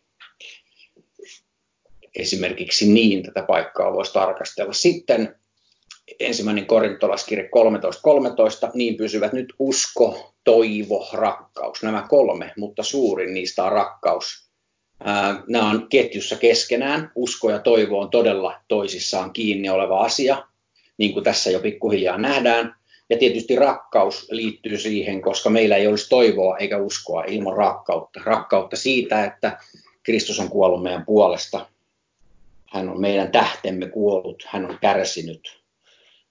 Esimerkiksi 2.19 2.93
niin 2.93 3.23
tätä 3.23 3.43
paikkaa 3.43 3.93
voisi 3.93 4.13
tarkastella. 4.13 4.73
Sitten 4.73 5.35
ensimmäinen 6.21 6.67
korintolaskirje 6.67 7.45
13.13, 7.45 7.51
13, 8.03 8.71
niin 8.75 8.97
pysyvät 8.97 9.33
nyt 9.33 9.53
usko, 9.59 10.35
toivo, 10.45 11.09
rakkaus. 11.13 11.83
Nämä 11.83 12.07
kolme, 12.09 12.53
mutta 12.57 12.83
suurin 12.83 13.35
niistä 13.35 13.65
on 13.65 13.73
rakkaus. 13.73 14.49
Nämä 15.49 15.71
on 15.71 15.87
ketjussa 15.89 16.37
keskenään. 16.37 17.13
Usko 17.15 17.51
ja 17.51 17.59
toivo 17.59 18.01
on 18.01 18.11
todella 18.11 18.61
toisissaan 18.69 19.33
kiinni 19.33 19.71
oleva 19.71 20.01
asia, 20.01 20.45
niin 20.99 21.13
kuin 21.13 21.25
tässä 21.25 21.51
jo 21.51 21.61
pikkuhiljaa 21.61 22.19
nähdään. 22.19 22.75
Ja 23.11 23.19
tietysti 23.19 23.57
rakkaus 23.57 24.27
liittyy 24.31 24.79
siihen, 24.79 25.23
koska 25.23 25.51
meillä 25.51 25.77
ei 25.77 25.87
olisi 25.87 26.09
toivoa 26.09 26.57
eikä 26.57 26.79
uskoa 26.79 27.25
ilman 27.25 27.57
rakkautta. 27.57 28.21
Rakkautta 28.25 28.77
siitä, 28.77 29.25
että 29.25 29.59
Kristus 30.03 30.41
on 30.41 30.49
kuollut 30.49 30.83
meidän 30.83 31.07
puolesta. 31.07 31.67
Hän 32.73 32.89
on 32.89 33.01
meidän 33.01 33.33
tähtemme 33.33 33.89
kuollut, 33.89 34.43
hän 34.47 34.65
on 34.65 34.79
kärsinyt 34.81 35.63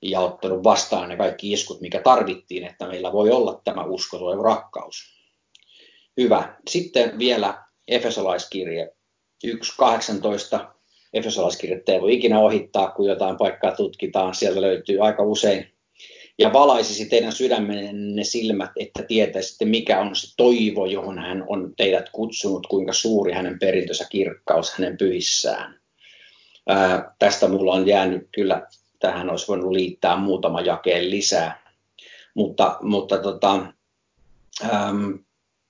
ja 0.01 0.20
ottanut 0.20 0.63
vastaan 0.63 1.10
ne 1.10 1.17
kaikki 1.17 1.53
iskut, 1.53 1.82
mikä 1.82 2.01
tarvittiin, 2.01 2.63
että 2.63 2.88
meillä 2.88 3.12
voi 3.12 3.32
olla 3.32 3.62
tämä 3.63 3.84
usko 3.84 4.32
ja 4.32 4.38
rakkaus. 4.44 5.17
Hyvä. 6.17 6.56
Sitten 6.70 7.20
vielä 7.20 7.63
Efesolaiskirje 7.88 8.91
1.18. 9.48 10.67
Efesolaiskirjettä 11.13 11.91
ei 11.91 12.01
voi 12.01 12.13
ikinä 12.13 12.39
ohittaa, 12.39 12.91
kun 12.91 13.10
jotain 13.10 13.38
paikkaa 13.38 13.75
tutkitaan. 13.75 14.36
Sieltä 14.36 14.62
löytyy 14.62 15.00
aika 15.00 15.24
usein 15.24 15.77
ja 16.39 16.53
valaisisi 16.53 17.06
teidän 17.06 17.32
sydämenne 17.32 18.24
silmät, 18.24 18.72
että 18.75 19.03
tietäisitte, 19.03 19.65
mikä 19.65 20.00
on 20.00 20.15
se 20.15 20.34
toivo, 20.38 20.86
johon 20.86 21.20
hän 21.20 21.44
on 21.48 21.74
teidät 21.77 22.10
kutsunut, 22.10 22.67
kuinka 22.67 22.94
suuri 22.94 23.34
hänen 23.34 23.60
perintönsä 23.60 24.06
kirkkaus 24.10 24.72
hänen 24.72 24.98
pyhissään. 24.98 25.79
Ää, 26.67 27.15
tästä 27.19 27.47
mulla 27.47 27.74
on 27.74 27.88
jäänyt 27.88 28.27
kyllä, 28.31 28.67
tähän 29.00 29.29
olisi 29.29 29.47
voinut 29.47 29.71
liittää 29.71 30.15
muutama 30.15 30.62
jakeen 30.62 31.09
lisää, 31.09 31.74
mutta, 32.33 32.77
mutta 32.81 33.17
tota, 33.17 33.65
äm, 34.63 35.19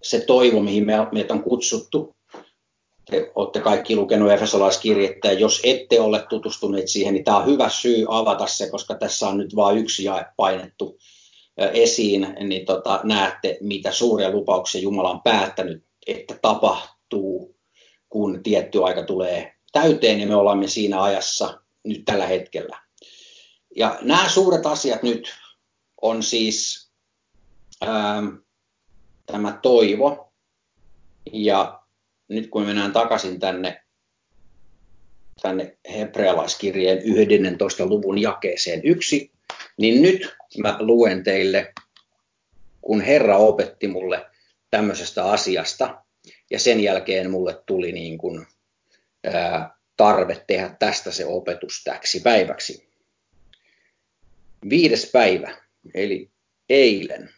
se 0.04 0.20
toivo, 0.20 0.60
mihin 0.60 0.86
me, 0.86 0.94
meitä 1.12 1.34
on 1.34 1.44
kutsuttu, 1.44 2.16
te 3.12 3.32
olette 3.36 3.60
kaikki 3.60 3.96
lukenut 3.96 4.32
Efesolaiskirjettä, 4.32 5.28
ja 5.28 5.40
jos 5.40 5.62
ette 5.64 6.00
ole 6.02 6.26
tutustuneet 6.30 6.88
siihen, 6.88 7.14
niin 7.14 7.24
tämä 7.24 7.38
on 7.38 7.46
hyvä 7.46 7.70
syy 7.70 8.06
avata 8.10 8.48
se, 8.48 8.70
koska 8.70 8.96
tässä 8.96 9.28
on 9.28 9.38
nyt 9.38 9.56
vain 9.56 9.78
yksi 9.78 10.04
jae 10.04 10.26
painettu 10.38 10.98
esiin, 11.58 12.36
niin 12.40 12.66
tota, 12.66 13.00
näette, 13.04 13.58
mitä 13.62 13.92
suuria 13.92 14.32
lupauksia 14.32 14.82
Jumala 14.82 15.10
on 15.10 15.22
päättänyt, 15.22 15.84
että 16.08 16.40
tapahtuu, 16.42 17.56
kun 18.10 18.44
tietty 18.44 18.84
aika 18.84 19.04
tulee 19.04 19.57
täyteen, 19.82 20.20
ja 20.20 20.28
me 20.28 20.36
olemme 20.36 20.68
siinä 20.68 21.04
ajassa 21.04 21.62
nyt 21.84 22.06
tällä 22.06 22.28
hetkellä. 22.28 22.82
Ja 23.76 24.00
nämä 24.02 24.30
suuret 24.30 24.66
asiat 24.66 25.04
nyt 25.04 25.34
on 26.02 26.24
siis 26.24 26.90
ähm, 27.84 28.28
tämä 29.26 29.60
toivo 29.62 30.34
ja 31.34 31.82
nyt 32.28 32.50
kun 32.50 32.66
mennään 32.66 32.92
takaisin 32.92 33.40
tänne, 33.40 33.84
tänne 35.42 35.78
hebrealaiskirjeen 35.90 37.02
11. 37.04 37.86
luvun 37.86 38.22
jakeeseen 38.22 38.82
yksi, 38.84 39.32
niin 39.78 40.02
nyt 40.02 40.36
mä 40.58 40.78
luen 40.80 41.24
teille, 41.24 41.74
kun 42.82 43.02
Herra 43.02 43.38
opetti 43.38 43.88
mulle 43.88 44.26
tämmöisestä 44.70 45.26
asiasta, 45.26 46.04
ja 46.50 46.60
sen 46.60 46.80
jälkeen 46.80 47.32
mulle 47.32 47.64
tuli 47.66 47.92
niin 47.92 48.18
kuin, 48.18 48.40
ää, 48.40 48.57
tarve 49.98 50.44
tehdä 50.48 50.76
tästä 50.80 51.12
se 51.12 51.26
opetus 51.26 51.84
täksi 51.84 52.20
päiväksi. 52.20 52.88
Viides 54.70 55.10
päivä, 55.12 55.58
eli 55.94 56.30
eilen, 56.70 57.30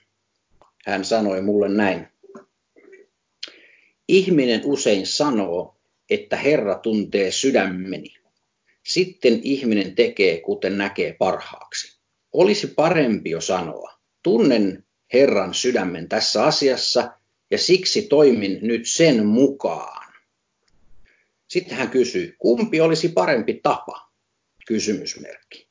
hän 0.86 1.06
sanoi 1.06 1.42
mulle 1.42 1.70
näin. 1.70 2.08
Ihminen 4.08 4.62
usein 4.64 5.08
sanoo, 5.08 5.78
että 6.10 6.38
Herra 6.38 6.76
tuntee 6.76 7.32
sydämeni. 7.32 8.14
Sitten 8.86 9.40
ihminen 9.44 9.96
tekee, 9.96 10.42
kuten 10.42 10.78
näkee 10.78 11.14
parhaaksi. 11.14 12.00
Olisi 12.34 12.68
parempi 12.68 13.30
jo 13.30 13.42
sanoa, 13.42 13.94
tunnen 14.24 14.84
Herran 15.14 15.54
sydämen 15.54 16.10
tässä 16.10 16.44
asiassa 16.44 17.12
ja 17.52 17.58
siksi 17.58 18.02
toimin 18.02 18.60
nyt 18.62 18.82
sen 18.86 19.26
mukaan. 19.26 19.99
Sitten 21.50 21.78
hän 21.78 21.90
kysyy, 21.90 22.36
kumpi 22.40 22.82
olisi 22.82 23.10
parempi 23.10 23.60
tapa? 23.64 24.12
Kysymysmerkki. 24.68 25.68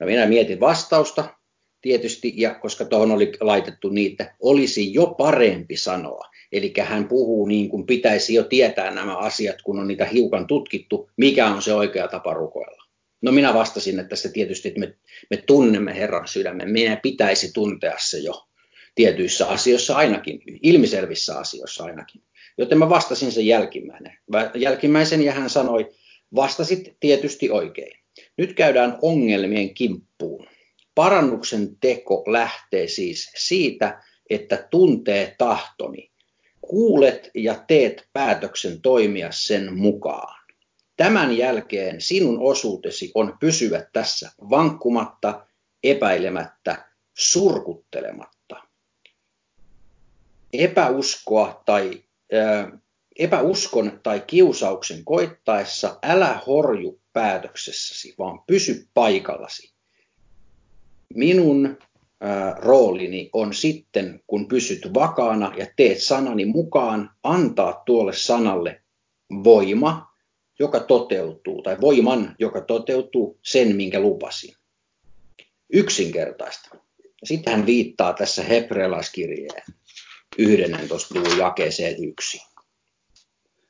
No 0.00 0.06
minä 0.06 0.26
mietin 0.26 0.60
vastausta 0.60 1.34
tietysti, 1.80 2.32
ja 2.36 2.54
koska 2.54 2.84
tuohon 2.84 3.10
oli 3.10 3.32
laitettu 3.40 3.88
niitä, 3.88 4.34
olisi 4.40 4.94
jo 4.94 5.06
parempi 5.06 5.76
sanoa. 5.76 6.30
Eli 6.52 6.72
hän 6.82 7.08
puhuu 7.08 7.46
niin 7.46 7.68
kuin 7.68 7.86
pitäisi 7.86 8.34
jo 8.34 8.44
tietää 8.44 8.90
nämä 8.90 9.16
asiat, 9.16 9.62
kun 9.62 9.78
on 9.78 9.88
niitä 9.88 10.04
hiukan 10.04 10.46
tutkittu, 10.46 11.10
mikä 11.16 11.46
on 11.46 11.62
se 11.62 11.74
oikea 11.74 12.08
tapa 12.08 12.34
rukoilla. 12.34 12.84
No 13.22 13.32
minä 13.32 13.54
vastasin, 13.54 13.98
että 13.98 14.16
se 14.16 14.32
tietysti, 14.32 14.68
että 14.68 14.80
me, 14.80 14.94
me 15.30 15.36
tunnemme 15.36 15.94
Herran 15.94 16.28
sydämen, 16.28 16.70
meidän 16.70 17.00
pitäisi 17.02 17.52
tuntea 17.52 17.96
se 17.98 18.18
jo 18.18 18.46
tietyissä 18.94 19.48
asioissa 19.48 19.96
ainakin, 19.96 20.42
ilmiselvissä 20.62 21.38
asioissa 21.38 21.84
ainakin. 21.84 22.22
Joten 22.58 22.78
mä 22.78 22.88
vastasin 22.88 23.32
sen 23.32 23.46
jälkimmäinen. 23.46 24.18
jälkimmäisen 24.54 25.22
ja 25.22 25.32
hän 25.32 25.50
sanoi, 25.50 25.90
vastasit 26.34 26.96
tietysti 27.00 27.50
oikein. 27.50 28.00
Nyt 28.36 28.54
käydään 28.54 28.98
ongelmien 29.02 29.74
kimppuun. 29.74 30.46
Parannuksen 30.94 31.76
teko 31.80 32.24
lähtee 32.26 32.88
siis 32.88 33.32
siitä, 33.36 34.02
että 34.30 34.66
tuntee 34.70 35.34
tahtoni. 35.38 36.10
Kuulet 36.60 37.30
ja 37.34 37.64
teet 37.66 38.08
päätöksen 38.12 38.82
toimia 38.82 39.28
sen 39.32 39.78
mukaan. 39.78 40.40
Tämän 40.96 41.36
jälkeen 41.36 42.00
sinun 42.00 42.38
osuutesi 42.40 43.10
on 43.14 43.36
pysyä 43.40 43.86
tässä 43.92 44.30
vankkumatta, 44.50 45.46
epäilemättä, 45.84 46.84
surkuttelematta. 47.18 48.56
Epäuskoa 50.52 51.62
tai 51.66 52.02
epäuskon 53.18 54.00
tai 54.02 54.22
kiusauksen 54.26 55.04
koittaessa 55.04 55.98
älä 56.02 56.40
horju 56.46 57.00
päätöksessäsi, 57.12 58.14
vaan 58.18 58.40
pysy 58.46 58.88
paikallasi. 58.94 59.72
Minun 61.14 61.78
roolini 62.56 63.30
on 63.32 63.54
sitten, 63.54 64.20
kun 64.26 64.48
pysyt 64.48 64.94
vakaana 64.94 65.52
ja 65.56 65.66
teet 65.76 66.02
sanani 66.02 66.44
mukaan, 66.44 67.10
antaa 67.22 67.82
tuolle 67.86 68.12
sanalle 68.12 68.82
voima, 69.44 70.10
joka 70.58 70.80
toteutuu, 70.80 71.62
tai 71.62 71.76
voiman, 71.80 72.36
joka 72.38 72.60
toteutuu 72.60 73.38
sen, 73.42 73.76
minkä 73.76 74.00
lupasin. 74.00 74.54
Yksinkertaista. 75.72 76.68
Sitten 77.24 77.52
hän 77.52 77.66
viittaa 77.66 78.12
tässä 78.12 78.42
hebrealaiskirjeen 78.42 79.62
11. 80.38 81.18
luvun 81.18 81.38
jakeeseen 81.38 82.04
yksi. 82.04 82.42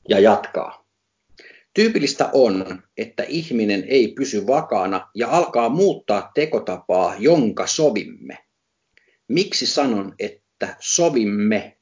Ja 0.09 0.19
jatkaa. 0.19 0.87
Tyypillistä 1.75 2.31
on, 2.33 2.83
että 2.97 3.23
ihminen 3.23 3.85
ei 3.89 4.09
pysy 4.09 4.47
vakaana 4.47 5.11
ja 5.15 5.31
alkaa 5.31 5.69
muuttaa 5.69 6.31
tekotapaa, 6.35 7.15
jonka 7.19 7.67
sovimme. 7.67 8.39
Miksi 9.29 9.67
sanon, 9.67 10.15
että 10.19 10.77
sovimme? 10.81 11.77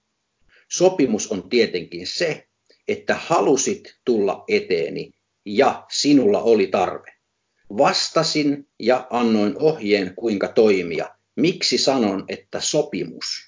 Sopimus 0.68 1.32
on 1.32 1.48
tietenkin 1.48 2.06
se, 2.06 2.48
että 2.88 3.14
halusit 3.14 3.96
tulla 4.04 4.44
eteeni 4.48 5.12
ja 5.44 5.86
sinulla 5.90 6.42
oli 6.42 6.66
tarve. 6.66 7.12
Vastasin 7.78 8.68
ja 8.78 9.06
annoin 9.10 9.54
ohjeen, 9.58 10.14
kuinka 10.14 10.48
toimia. 10.48 11.08
Miksi 11.36 11.78
sanon, 11.78 12.24
että 12.28 12.60
sopimus? 12.60 13.47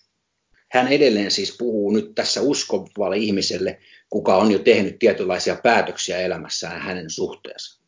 Hän 0.71 0.89
edelleen 0.89 1.31
siis 1.31 1.57
puhuu 1.59 1.91
nyt 1.91 2.15
tässä 2.15 2.41
uskovalle 2.43 3.17
ihmiselle, 3.17 3.79
kuka 4.11 4.37
on 4.37 4.53
jo 4.53 4.59
tehnyt 4.59 4.99
tietynlaisia 4.99 5.57
päätöksiä 5.63 6.19
elämässään 6.19 6.81
hänen 6.81 7.11
suhteensa. 7.11 7.81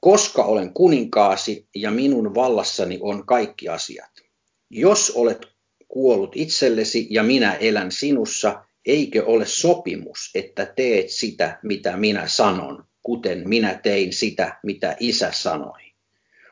Koska 0.00 0.44
olen 0.44 0.74
kuninkaasi 0.74 1.68
ja 1.74 1.90
minun 1.90 2.34
vallassani 2.34 2.98
on 3.00 3.26
kaikki 3.26 3.68
asiat. 3.68 4.10
Jos 4.70 5.10
olet 5.10 5.46
kuollut 5.88 6.32
itsellesi 6.34 7.06
ja 7.10 7.22
minä 7.22 7.54
elän 7.54 7.92
sinussa, 7.92 8.64
eikö 8.86 9.24
ole 9.26 9.46
sopimus, 9.46 10.30
että 10.34 10.72
teet 10.76 11.10
sitä, 11.10 11.58
mitä 11.62 11.96
minä 11.96 12.28
sanon, 12.28 12.84
kuten 13.02 13.48
minä 13.48 13.80
tein 13.82 14.12
sitä, 14.12 14.58
mitä 14.62 14.96
isä 15.00 15.32
sanoi? 15.32 15.80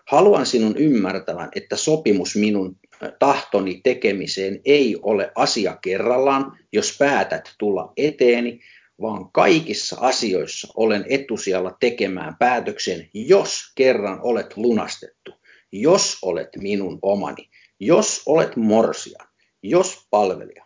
Haluan 0.06 0.46
sinun 0.46 0.76
ymmärtävän, 0.76 1.48
että 1.54 1.76
sopimus 1.76 2.36
minun 2.36 2.76
tahtoni 3.18 3.80
tekemiseen 3.84 4.60
ei 4.64 4.96
ole 5.02 5.32
asia 5.34 5.76
kerrallaan, 5.82 6.58
jos 6.72 6.96
päätät 6.98 7.54
tulla 7.58 7.92
eteeni, 7.96 8.60
vaan 9.00 9.32
kaikissa 9.32 9.96
asioissa 10.00 10.68
olen 10.76 11.04
etusijalla 11.08 11.76
tekemään 11.80 12.36
päätöksen, 12.38 13.08
jos 13.14 13.72
kerran 13.74 14.18
olet 14.22 14.56
lunastettu, 14.56 15.32
jos 15.72 16.18
olet 16.22 16.48
minun 16.56 16.98
omani, 17.02 17.48
jos 17.80 18.22
olet 18.26 18.56
morsia, 18.56 19.24
jos 19.62 20.06
palvelija. 20.10 20.64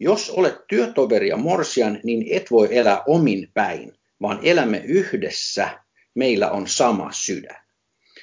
Jos 0.00 0.30
olet 0.30 0.66
työtoveri 0.68 1.28
ja 1.28 1.36
morsian, 1.36 2.00
niin 2.04 2.26
et 2.30 2.50
voi 2.50 2.68
elää 2.70 3.02
omin 3.06 3.50
päin, 3.54 3.92
vaan 4.22 4.38
elämme 4.42 4.82
yhdessä, 4.84 5.80
meillä 6.14 6.50
on 6.50 6.68
sama 6.68 7.12
sydän. 7.12 7.62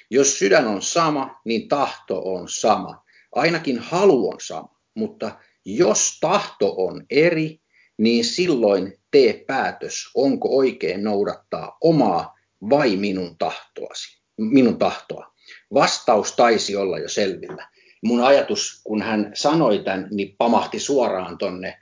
Jos 0.10 0.40
sydän 0.40 0.68
on 0.68 0.82
sama, 0.82 1.42
niin 1.46 1.68
tahto 1.68 2.22
on 2.34 2.50
sama. 2.50 3.06
Ainakin 3.32 3.80
halu 3.80 4.30
on 4.30 4.38
sama, 4.42 4.80
mutta 4.94 5.32
jos 5.66 6.18
tahto 6.22 6.76
on 6.78 7.06
eri, 7.10 7.60
niin 7.98 8.26
silloin 8.26 9.00
tee 9.12 9.44
päätös, 9.48 10.12
onko 10.16 10.58
oikein 10.58 11.04
noudattaa 11.04 11.78
omaa 11.82 12.36
vai 12.70 12.96
minun 12.96 13.38
tahtoasi, 13.38 14.22
minun 14.38 14.78
tahtoa. 14.78 15.34
Vastaus 15.74 16.32
taisi 16.32 16.76
olla 16.76 17.00
jo 17.00 17.10
selvillä. 17.10 17.68
Mun 18.04 18.24
ajatus, 18.24 18.82
kun 18.84 19.02
hän 19.02 19.32
sanoi 19.34 19.80
tämän, 19.84 20.08
niin 20.12 20.36
pamahti 20.38 20.80
suoraan 20.80 21.38
tonne 21.38 21.80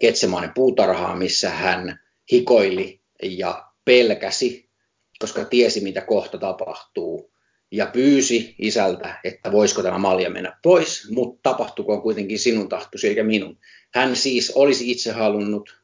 Ketsemaanen 0.00 0.52
puutarhaan, 0.54 1.18
missä 1.18 1.50
hän 1.50 2.00
hikoili 2.32 3.00
ja 3.22 3.64
pelkäsi, 3.84 4.70
koska 5.18 5.44
tiesi, 5.44 5.80
mitä 5.80 6.00
kohta 6.00 6.38
tapahtuu 6.38 7.33
ja 7.76 7.86
pyysi 7.86 8.54
isältä, 8.58 9.20
että 9.24 9.52
voisiko 9.52 9.82
tämä 9.82 9.98
malja 9.98 10.30
mennä 10.30 10.58
pois, 10.62 11.10
mutta 11.10 11.40
tapahtukoon 11.42 12.02
kuitenkin 12.02 12.38
sinun 12.38 12.68
tahtosi 12.68 13.08
eikä 13.08 13.24
minun. 13.24 13.58
Hän 13.94 14.16
siis 14.16 14.50
olisi 14.50 14.90
itse 14.90 15.12
halunnut, 15.12 15.80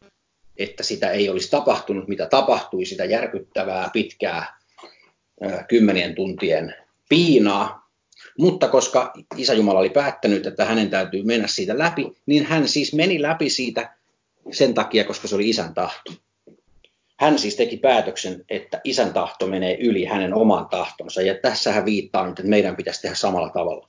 että 0.57 0.83
sitä 0.83 1.11
ei 1.11 1.29
olisi 1.29 1.51
tapahtunut, 1.51 2.09
mitä 2.09 2.27
tapahtui, 2.27 2.85
sitä 2.85 3.05
järkyttävää, 3.05 3.91
pitkää, 3.93 4.59
kymmenien 5.69 6.15
tuntien 6.15 6.75
piinaa. 7.09 7.91
Mutta 8.39 8.69
koska 8.69 9.13
Isä 9.37 9.55
Jumala 9.55 9.79
oli 9.79 9.91
päättänyt, 9.91 10.47
että 10.47 10.65
hänen 10.65 10.91
täytyy 10.91 11.23
mennä 11.23 11.47
siitä 11.47 11.79
läpi, 11.79 12.13
niin 12.27 12.47
hän 12.47 12.69
siis 12.69 12.95
meni 12.95 13.23
läpi 13.23 13.51
siitä 13.51 13.97
sen 14.53 14.75
takia, 14.75 15.05
koska 15.05 15.29
se 15.29 15.35
oli 15.35 15.49
isän 15.49 15.75
tahto. 15.75 16.13
Hän 17.21 17.39
siis 17.39 17.57
teki 17.57 17.77
päätöksen, 17.77 18.45
että 18.49 18.81
isän 18.85 19.13
tahto 19.13 19.47
menee 19.47 19.77
yli 19.81 20.05
hänen 20.05 20.35
oman 20.35 20.69
tahtonsa, 20.69 21.23
ja 21.23 21.35
tässä 21.35 21.73
hän 21.73 21.85
viittaa 21.85 22.27
nyt, 22.27 22.39
että 22.39 22.51
meidän 22.51 22.77
pitäisi 22.77 23.03
tehdä 23.03 23.15
samalla 23.15 23.51
tavalla. 23.51 23.89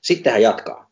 Sitten 0.00 0.32
hän 0.32 0.42
jatkaa. 0.42 0.90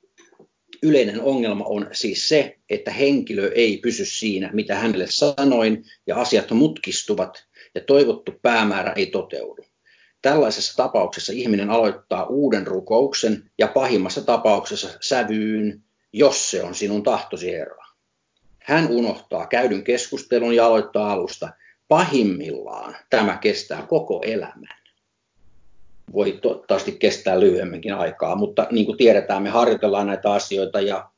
Yleinen 0.83 1.21
ongelma 1.21 1.65
on 1.65 1.89
siis 1.93 2.29
se, 2.29 2.57
että 2.71 2.91
henkilö 2.91 3.53
ei 3.55 3.77
pysy 3.77 4.05
siinä, 4.05 4.51
mitä 4.53 4.75
hänelle 4.75 5.07
sanoin, 5.09 5.85
ja 6.07 6.17
asiat 6.17 6.51
mutkistuvat, 6.51 7.47
ja 7.75 7.81
toivottu 7.81 8.33
päämäärä 8.43 8.93
ei 8.93 9.07
toteudu. 9.07 9.65
Tällaisessa 10.23 10.77
tapauksessa 10.77 11.33
ihminen 11.33 11.71
aloittaa 11.71 12.27
uuden 12.27 12.67
rukouksen 12.67 13.51
ja 13.59 13.69
pahimmassa 13.69 14.25
tapauksessa 14.25 14.89
sävyyn, 15.01 15.83
jos 16.13 16.51
se 16.51 16.63
on 16.63 16.75
sinun 16.75 17.03
tahtosi 17.03 17.53
Herra. 17.53 17.80
Hän 18.71 18.89
unohtaa 18.91 19.47
käydyn 19.47 19.85
keskustelun 19.85 20.57
ja 20.57 20.67
aloittaa 20.67 21.13
alusta. 21.13 21.49
Pahimmillaan 21.89 22.97
tämä 23.11 23.37
kestää 23.37 23.83
koko 23.83 24.23
elämän. 24.25 24.81
Voi 26.13 26.39
toivottavasti 26.43 26.93
kestää 26.93 27.41
lyhyemminkin 27.41 27.95
aikaa, 27.95 28.37
mutta 28.37 28.67
niin 28.71 28.87
kuin 28.87 28.99
tiedetään, 28.99 29.43
me 29.43 29.51
harjoitellaan 29.51 30.07
näitä 30.07 30.33
asioita 30.33 30.81
ja, 30.81 31.11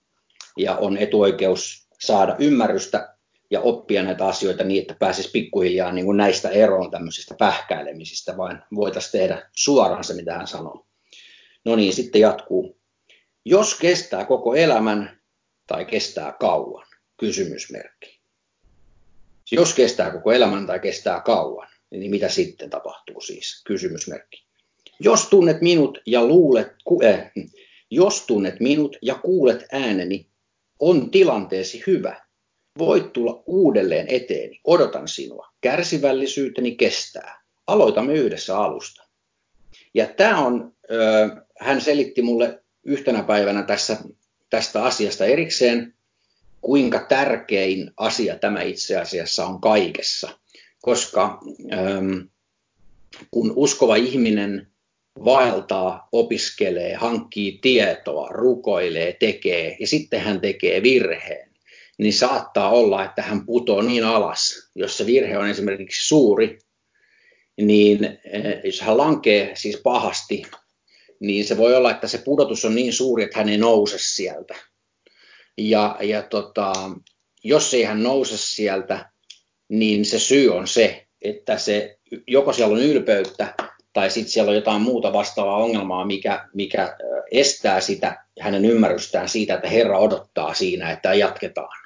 ja 0.56 0.76
on 0.76 0.96
etuoikeus 0.96 1.88
saada 2.00 2.36
ymmärrystä 2.38 3.14
ja 3.50 3.60
oppia 3.60 4.02
näitä 4.02 4.26
asioita 4.26 4.64
niin, 4.64 4.80
että 4.80 4.96
pääsisi 4.98 5.30
pikkuhiljaa 5.30 5.92
niin 5.92 6.04
kuin 6.04 6.16
näistä 6.16 6.48
eroon 6.48 6.90
tämmöisistä 6.90 7.34
pähkäilemisistä, 7.38 8.36
vaan 8.36 8.64
voitaisiin 8.74 9.12
tehdä 9.12 9.48
suoraan 9.56 10.04
se, 10.04 10.14
mitä 10.14 10.34
hän 10.34 10.46
sanoo. 10.46 10.86
No 11.64 11.76
niin, 11.76 11.92
sitten 11.92 12.20
jatkuu. 12.20 12.78
Jos 13.44 13.78
kestää 13.78 14.24
koko 14.24 14.54
elämän 14.54 15.20
tai 15.66 15.84
kestää 15.84 16.32
kauan, 16.40 16.91
kysymysmerkki. 17.20 18.22
Jos 19.52 19.74
kestää 19.74 20.10
koko 20.10 20.32
elämän 20.32 20.66
tai 20.66 20.80
kestää 20.80 21.20
kauan. 21.20 21.68
niin 21.90 22.10
mitä 22.10 22.28
sitten 22.28 22.70
tapahtuu 22.70 23.20
siis? 23.20 23.62
Kysymysmerkki. 23.64 24.44
Jos 25.00 25.28
tunnet 25.28 25.60
minut 25.60 25.98
ja 26.06 26.24
luulet, 26.24 26.68
ku, 26.84 27.00
äh, 27.04 27.32
jos 27.90 28.26
tunnet 28.26 28.60
minut 28.60 28.96
ja 29.02 29.14
kuulet 29.14 29.64
ääneni, 29.72 30.26
on 30.78 31.10
tilanteesi 31.10 31.82
hyvä. 31.86 32.26
Voit 32.78 33.12
tulla 33.12 33.42
uudelleen 33.46 34.06
eteeni. 34.08 34.60
Odotan 34.64 35.08
sinua. 35.08 35.48
Kärsivällisyyteni 35.60 36.76
kestää. 36.76 37.42
Aloitamme 37.66 38.14
yhdessä 38.14 38.58
alusta. 38.58 39.02
Ja 39.94 40.06
tämä 40.06 40.46
on, 40.46 40.74
äh, 40.92 41.42
hän 41.58 41.80
selitti 41.80 42.22
mulle 42.22 42.62
yhtenä 42.84 43.22
päivänä 43.22 43.62
tässä, 43.62 43.96
tästä 44.50 44.84
asiasta 44.84 45.24
erikseen, 45.24 45.94
kuinka 46.62 47.06
tärkein 47.08 47.90
asia 47.96 48.38
tämä 48.38 48.62
itse 48.62 48.96
asiassa 48.96 49.46
on 49.46 49.60
kaikessa. 49.60 50.38
Koska 50.82 51.40
ähm, 51.72 52.18
kun 53.30 53.52
uskova 53.56 53.96
ihminen 53.96 54.66
vaeltaa, 55.24 56.08
opiskelee, 56.12 56.94
hankkii 56.94 57.58
tietoa, 57.62 58.28
rukoilee, 58.28 59.16
tekee 59.20 59.76
ja 59.80 59.86
sitten 59.86 60.20
hän 60.20 60.40
tekee 60.40 60.82
virheen, 60.82 61.50
niin 61.98 62.12
saattaa 62.12 62.70
olla, 62.70 63.04
että 63.04 63.22
hän 63.22 63.46
putoo 63.46 63.82
niin 63.82 64.04
alas, 64.04 64.70
jos 64.74 64.98
se 64.98 65.06
virhe 65.06 65.38
on 65.38 65.48
esimerkiksi 65.48 66.08
suuri, 66.08 66.58
niin 67.60 68.04
eh, 68.04 68.60
jos 68.64 68.80
hän 68.80 68.96
lankee 68.96 69.52
siis 69.54 69.80
pahasti, 69.82 70.42
niin 71.20 71.44
se 71.44 71.56
voi 71.56 71.74
olla, 71.74 71.90
että 71.90 72.08
se 72.08 72.18
pudotus 72.18 72.64
on 72.64 72.74
niin 72.74 72.92
suuri, 72.92 73.22
että 73.22 73.38
hän 73.38 73.48
ei 73.48 73.58
nouse 73.58 73.96
sieltä. 73.98 74.71
Ja, 75.58 75.96
ja 76.00 76.22
tota, 76.22 76.72
jos 77.44 77.74
ei 77.74 77.82
hän 77.82 78.02
nouse 78.02 78.38
sieltä, 78.38 79.10
niin 79.68 80.04
se 80.04 80.18
syy 80.18 80.54
on 80.54 80.66
se, 80.66 81.06
että 81.22 81.58
se, 81.58 81.98
joko 82.26 82.52
siellä 82.52 82.74
on 82.76 82.82
ylpeyttä 82.82 83.54
tai 83.92 84.10
sitten 84.10 84.32
siellä 84.32 84.50
on 84.50 84.56
jotain 84.56 84.82
muuta 84.82 85.12
vastaavaa 85.12 85.56
ongelmaa, 85.56 86.06
mikä, 86.06 86.48
mikä 86.54 86.96
estää 87.30 87.80
sitä 87.80 88.24
hänen 88.40 88.64
ymmärrystään 88.64 89.28
siitä, 89.28 89.54
että 89.54 89.68
Herra 89.68 89.98
odottaa 89.98 90.54
siinä, 90.54 90.90
että 90.90 91.14
jatketaan. 91.14 91.82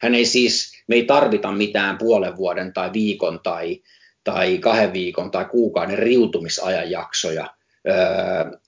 Hän 0.00 0.14
ei 0.14 0.24
siis, 0.24 0.72
me 0.86 0.94
ei 0.94 1.04
tarvita 1.04 1.52
mitään 1.52 1.98
puolen 1.98 2.36
vuoden 2.36 2.72
tai 2.72 2.92
viikon 2.92 3.40
tai, 3.42 3.82
tai 4.24 4.58
kahden 4.58 4.92
viikon 4.92 5.30
tai 5.30 5.44
kuukauden 5.44 5.98
riutumisajan 5.98 6.90
jaksoja, 6.90 7.46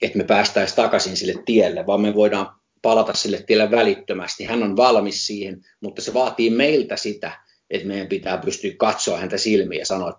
että 0.02 0.18
me 0.18 0.24
päästäisiin 0.24 0.76
takaisin 0.76 1.16
sille 1.16 1.42
tielle, 1.46 1.86
vaan 1.86 2.00
me 2.00 2.14
voidaan 2.14 2.46
palata 2.84 3.14
sille 3.14 3.42
tielle 3.46 3.70
välittömästi. 3.70 4.44
Hän 4.44 4.62
on 4.62 4.76
valmis 4.76 5.26
siihen, 5.26 5.64
mutta 5.80 6.02
se 6.02 6.14
vaatii 6.14 6.50
meiltä 6.50 6.96
sitä, 6.96 7.32
että 7.70 7.88
meidän 7.88 8.08
pitää 8.08 8.38
pystyä 8.38 8.70
katsoa 8.76 9.18
häntä 9.18 9.38
silmiä 9.38 9.78
ja 9.78 9.86
sanoa 9.86 10.18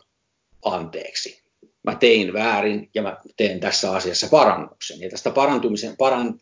anteeksi 0.65 1.45
mä 1.85 1.95
tein 1.95 2.33
väärin 2.33 2.89
ja 2.93 3.01
mä 3.01 3.17
teen 3.37 3.59
tässä 3.59 3.91
asiassa 3.91 4.27
parannuksen. 4.31 5.01
Ja 5.01 5.09
tästä 5.09 5.29
parantumisen, 5.31 5.97
paran, 5.97 6.39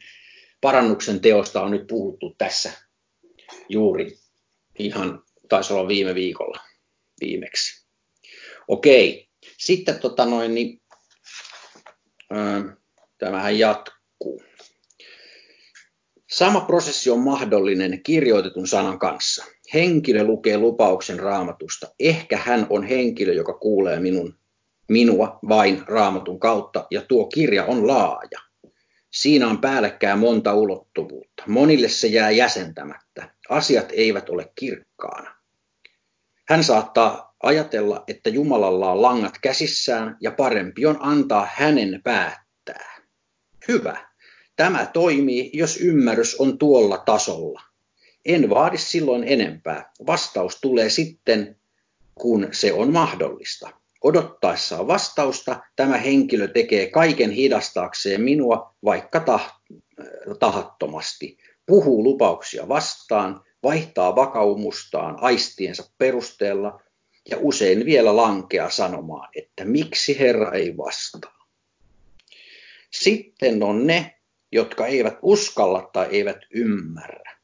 parannuksen 0.62 1.20
teosta 1.22 1.62
on 1.62 1.72
nyt 1.72 1.88
puhuttu 1.88 2.36
tässä 2.38 2.72
juuri 3.70 4.18
ihan, 4.80 5.24
taisi 5.50 5.74
olla 5.74 5.88
viime 5.88 6.16
viikolla 6.16 6.60
viimeksi. 7.22 7.86
Okei, 8.68 9.30
sitten 9.58 10.00
tota 10.00 10.26
noin, 10.26 10.56
niin, 10.56 10.82
ää, 12.30 12.76
tämähän 13.18 13.60
jatkuu. 13.60 14.44
Sama 16.34 16.62
prosessi 16.62 17.10
on 17.10 17.20
mahdollinen 17.20 18.04
kirjoitetun 18.04 18.68
sanan 18.68 19.00
kanssa. 19.00 19.46
Henkilö 19.74 20.24
lukee 20.24 20.58
lupauksen 20.58 21.20
raamatusta. 21.20 21.88
Ehkä 22.00 22.38
hän 22.38 22.68
on 22.70 22.84
henkilö, 22.84 23.34
joka 23.34 23.54
kuulee 23.54 24.00
minun 24.00 24.38
minua 24.90 25.40
vain 25.50 25.84
raamatun 25.88 26.40
kautta, 26.40 26.88
ja 26.92 27.02
tuo 27.02 27.26
kirja 27.26 27.66
on 27.66 27.88
laaja. 27.88 28.40
Siinä 29.12 29.48
on 29.48 29.62
päällekkäin 29.62 30.20
monta 30.20 30.54
ulottuvuutta. 30.54 31.44
Monille 31.48 31.90
se 31.90 32.08
jää 32.08 32.32
jäsentämättä. 32.32 33.30
Asiat 33.50 33.90
eivät 33.92 34.30
ole 34.30 34.52
kirkkaana. 34.56 35.36
Hän 36.48 36.64
saattaa 36.64 37.36
ajatella, 37.44 38.04
että 38.08 38.30
Jumalalla 38.30 38.92
on 38.92 39.02
langat 39.02 39.34
käsissään 39.42 40.18
ja 40.22 40.32
parempi 40.32 40.86
on 40.86 40.98
antaa 41.00 41.48
hänen 41.56 42.02
päättää. 42.04 43.02
Hyvä. 43.68 44.13
Tämä 44.56 44.86
toimii, 44.86 45.50
jos 45.54 45.78
ymmärrys 45.78 46.36
on 46.36 46.58
tuolla 46.58 46.98
tasolla. 46.98 47.62
En 48.26 48.50
vaadi 48.50 48.78
silloin 48.78 49.24
enempää. 49.24 49.92
Vastaus 50.08 50.58
tulee 50.62 50.90
sitten, 50.90 51.58
kun 52.16 52.48
se 52.52 52.74
on 52.74 52.94
mahdollista. 52.94 53.70
Odottaessaan 54.04 54.88
vastausta 54.88 55.64
tämä 55.76 55.98
henkilö 55.98 56.48
tekee 56.48 56.90
kaiken 56.90 57.32
hidastaakseen 57.32 58.22
minua 58.22 58.76
vaikka 58.86 59.26
tahattomasti, 60.40 61.38
puhuu 61.66 62.04
lupauksia 62.04 62.68
vastaan, 62.68 63.42
vaihtaa 63.64 64.16
vakaumustaan 64.16 65.18
aistiensa 65.22 65.92
perusteella 65.98 66.82
ja 67.30 67.38
usein 67.40 67.86
vielä 67.86 68.16
lankea 68.16 68.70
sanomaan, 68.70 69.30
että 69.36 69.66
miksi 69.66 70.20
Herra 70.20 70.52
ei 70.52 70.78
vastaa. 70.78 71.48
Sitten 72.92 73.64
on 73.64 73.88
ne, 73.88 74.16
jotka 74.54 74.88
eivät 74.88 75.18
uskalla 75.22 75.90
tai 75.94 76.08
eivät 76.12 76.38
ymmärrä. 76.54 77.36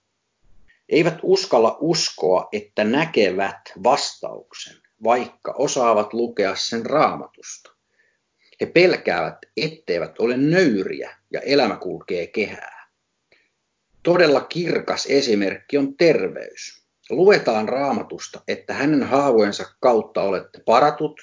Eivät 0.90 1.18
uskalla 1.24 1.78
uskoa, 1.80 2.48
että 2.52 2.84
näkevät 2.84 3.60
vastauksen 3.84 4.78
vaikka 5.04 5.54
osaavat 5.58 6.14
lukea 6.14 6.56
sen 6.56 6.86
raamatusta. 6.86 7.72
He 8.62 8.66
pelkäävät, 8.66 9.38
etteivät 9.58 10.20
ole 10.20 10.38
nöyriä 10.38 11.18
ja 11.32 11.42
elämä 11.42 11.76
kulkee 11.76 12.28
kehää. 12.28 12.90
Todella 14.04 14.42
kirkas 14.42 15.06
esimerkki 15.10 15.78
on 15.78 15.98
terveys. 15.98 16.84
Luetaan 17.10 17.70
raamatusta, 17.70 18.42
että 18.48 18.74
hänen 18.74 19.04
haavojensa 19.04 19.66
kautta 19.80 20.22
olette 20.22 20.62
paratut, 20.66 21.22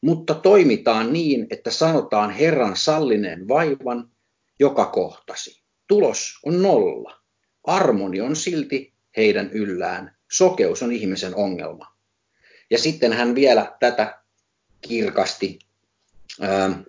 mutta 0.00 0.34
toimitaan 0.34 1.12
niin, 1.12 1.46
että 1.50 1.70
sanotaan 1.70 2.30
Herran 2.30 2.76
sallineen 2.76 3.48
vaivan, 3.48 4.10
joka 4.58 4.84
kohtasi. 4.84 5.62
Tulos 5.86 6.38
on 6.44 6.62
nolla. 6.62 7.20
Armoni 7.64 8.20
on 8.20 8.36
silti 8.36 8.94
heidän 9.16 9.50
yllään. 9.50 10.16
Sokeus 10.32 10.82
on 10.82 10.92
ihmisen 10.92 11.34
ongelma. 11.34 11.96
Ja 12.70 12.78
sitten 12.78 13.12
hän 13.12 13.34
vielä 13.34 13.76
tätä 13.80 14.22
kirkasti 14.80 15.58
ää, 16.40 16.82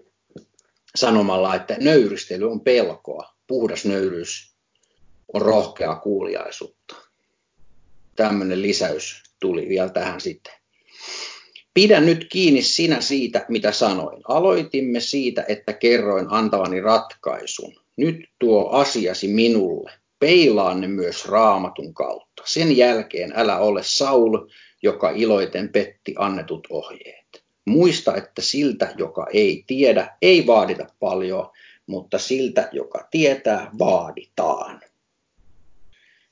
sanomalla, 0.95 1.55
että 1.55 1.77
nöyristely 1.79 2.51
on 2.51 2.61
pelkoa, 2.61 3.35
puhdas 3.47 3.85
nöyryys 3.85 4.55
on 5.33 5.41
rohkeaa 5.41 5.95
kuuliaisuutta. 5.95 6.95
Tämmöinen 8.15 8.61
lisäys 8.61 9.23
tuli 9.39 9.69
vielä 9.69 9.89
tähän 9.89 10.21
sitten. 10.21 10.53
Pidä 11.77 11.99
nyt 11.99 12.27
kiinni 12.31 12.61
sinä 12.61 13.01
siitä, 13.01 13.45
mitä 13.49 13.71
sanoin. 13.71 14.21
Aloitimme 14.27 14.99
siitä, 14.99 15.45
että 15.47 15.73
kerroin 15.73 16.25
antavani 16.29 16.81
ratkaisun. 16.81 17.73
Nyt 17.97 18.29
tuo 18.39 18.69
asiasi 18.69 19.27
minulle. 19.27 19.91
Peilaa 20.19 20.73
ne 20.73 20.87
myös 20.87 21.25
raamatun 21.25 21.93
kautta. 21.93 22.43
Sen 22.45 22.77
jälkeen 22.77 23.33
älä 23.35 23.57
ole 23.57 23.81
Saul, 23.83 24.47
joka 24.83 25.09
iloiten 25.09 25.69
petti 25.69 26.15
annetut 26.17 26.67
ohjeet. 26.69 27.43
Muista, 27.65 28.15
että 28.15 28.41
siltä, 28.41 28.93
joka 28.97 29.27
ei 29.33 29.63
tiedä, 29.67 30.17
ei 30.21 30.47
vaadita 30.47 30.85
paljon, 30.99 31.49
mutta 31.87 32.19
siltä, 32.19 32.69
joka 32.71 33.07
tietää, 33.11 33.69
vaaditaan. 33.79 34.81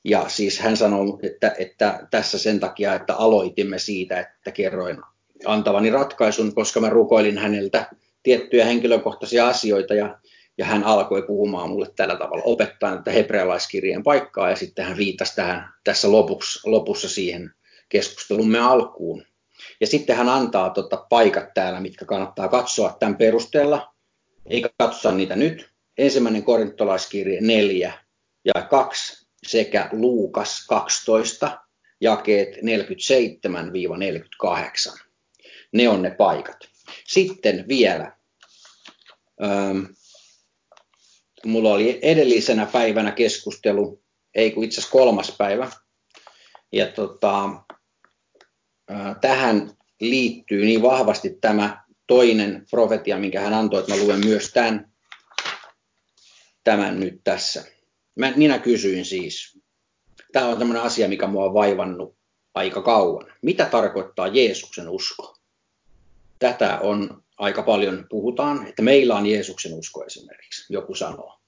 Ja 0.03 0.29
siis 0.29 0.59
hän 0.59 0.77
sanoi, 0.77 1.19
että, 1.23 1.55
että 1.59 2.07
tässä 2.11 2.37
sen 2.37 2.59
takia, 2.59 2.95
että 2.95 3.15
aloitimme 3.15 3.79
siitä, 3.79 4.19
että 4.19 4.51
kerroin 4.51 4.97
antavani 5.45 5.89
ratkaisun, 5.89 6.55
koska 6.55 6.79
mä 6.79 6.89
rukoilin 6.89 7.37
häneltä 7.37 7.89
tiettyjä 8.23 8.65
henkilökohtaisia 8.65 9.47
asioita 9.47 9.93
ja, 9.93 10.19
ja 10.57 10.65
hän 10.65 10.83
alkoi 10.83 11.21
puhumaan 11.21 11.69
mulle 11.69 11.87
tällä 11.95 12.15
tavalla, 12.15 12.43
opettaa 12.45 12.95
tätä 12.95 13.11
hebrealaiskirjeen 13.11 14.03
paikkaa 14.03 14.49
ja 14.49 14.55
sitten 14.55 14.85
hän 14.85 14.97
viittasi 14.97 15.35
tähän 15.35 15.69
tässä 15.83 16.11
lopuksi, 16.11 16.69
lopussa 16.69 17.09
siihen 17.09 17.51
keskustelumme 17.89 18.59
alkuun. 18.59 19.23
Ja 19.81 19.87
sitten 19.87 20.15
hän 20.15 20.29
antaa 20.29 20.69
tota 20.69 21.05
paikat 21.09 21.53
täällä, 21.53 21.79
mitkä 21.79 22.05
kannattaa 22.05 22.47
katsoa 22.47 22.97
tämän 22.99 23.17
perusteella, 23.17 23.93
eikä 24.49 24.69
katsoa 24.77 25.11
niitä 25.11 25.35
nyt. 25.35 25.69
Ensimmäinen 25.97 26.43
korintolaiskirje 26.43 27.41
4 27.41 27.93
ja 28.45 28.61
2 28.61 29.25
sekä 29.47 29.89
Luukas 29.91 30.65
12, 30.67 31.59
jakeet 32.01 32.55
47-48. 32.55 32.59
Ne 35.75 35.89
on 35.89 36.01
ne 36.01 36.11
paikat. 36.11 36.57
Sitten 37.07 37.67
vielä, 37.67 38.17
ähm, 39.43 39.83
mulla 41.45 41.73
oli 41.73 41.99
edellisenä 42.01 42.65
päivänä 42.65 43.11
keskustelu, 43.11 44.03
ei 44.35 44.51
kun 44.51 44.63
itse 44.63 44.81
asiassa 44.81 44.91
kolmas 44.91 45.35
päivä, 45.37 45.71
ja 46.71 46.87
tota, 46.87 47.49
tähän 49.21 49.71
liittyy 49.99 50.65
niin 50.65 50.81
vahvasti 50.81 51.37
tämä 51.41 51.85
toinen 52.07 52.65
profetia, 52.71 53.17
minkä 53.17 53.41
hän 53.41 53.53
antoi, 53.53 53.79
että 53.79 53.95
mä 53.95 54.01
luen 54.01 54.25
myös 54.25 54.51
tämän, 54.53 54.91
tämän 56.63 56.99
nyt 56.99 57.21
tässä. 57.23 57.63
Mä, 58.15 58.33
minä 58.35 58.59
kysyin 58.59 59.05
siis, 59.05 59.59
tämä 60.33 60.47
on 60.47 60.57
tämmöinen 60.57 60.83
asia, 60.83 61.07
mikä 61.07 61.27
mua 61.27 61.45
on 61.45 61.53
vaivannut 61.53 62.17
aika 62.53 62.81
kauan. 62.81 63.33
Mitä 63.41 63.65
tarkoittaa 63.65 64.27
Jeesuksen 64.27 64.89
usko? 64.89 65.34
Tätä 66.39 66.79
on 66.79 67.23
aika 67.37 67.63
paljon 67.63 68.05
puhutaan, 68.09 68.67
että 68.67 68.81
meillä 68.81 69.15
on 69.15 69.25
Jeesuksen 69.25 69.73
usko 69.73 70.05
esimerkiksi, 70.05 70.73
joku 70.73 70.95
sanoo. 70.95 71.39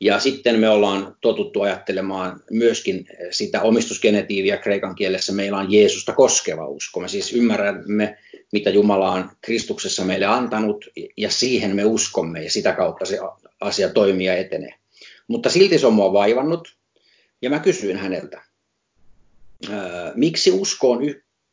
Ja 0.00 0.20
sitten 0.20 0.60
me 0.60 0.68
ollaan 0.68 1.16
totuttu 1.20 1.62
ajattelemaan 1.62 2.40
myöskin 2.50 3.06
sitä 3.30 3.62
omistusgenetiiviä 3.62 4.56
kreikan 4.56 4.94
kielessä. 4.94 5.32
Meillä 5.32 5.58
on 5.58 5.72
Jeesusta 5.72 6.12
koskeva 6.12 6.66
usko. 6.66 7.00
Me 7.00 7.08
siis 7.08 7.32
ymmärrämme, 7.32 8.18
mitä 8.52 8.70
Jumala 8.70 9.10
on 9.10 9.30
Kristuksessa 9.40 10.04
meille 10.04 10.26
antanut, 10.26 10.84
ja 11.16 11.30
siihen 11.30 11.76
me 11.76 11.84
uskomme, 11.84 12.42
ja 12.42 12.50
sitä 12.50 12.72
kautta 12.72 13.04
se 13.04 13.18
asia 13.60 13.88
toimii 13.88 14.26
ja 14.26 14.36
etenee. 14.36 14.74
Mutta 15.28 15.50
silti 15.50 15.78
se 15.78 15.86
on 15.86 15.94
mua 15.94 16.12
vaivannut, 16.12 16.76
ja 17.42 17.50
mä 17.50 17.58
kysyin 17.58 17.96
häneltä, 17.96 18.42
miksi 20.14 20.50
usko 20.50 20.90
on 20.90 21.00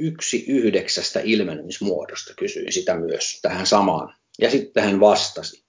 yksi 0.02 0.46
yhdeksästä 0.48 1.20
ilmenemismuodosta, 1.24 2.34
kysyin 2.38 2.72
sitä 2.72 2.98
myös 2.98 3.40
tähän 3.42 3.68
samaan. 3.68 4.16
Ja 4.42 4.52
sitten 4.52 4.84
hän 4.84 5.00
vastasi. 5.00 5.64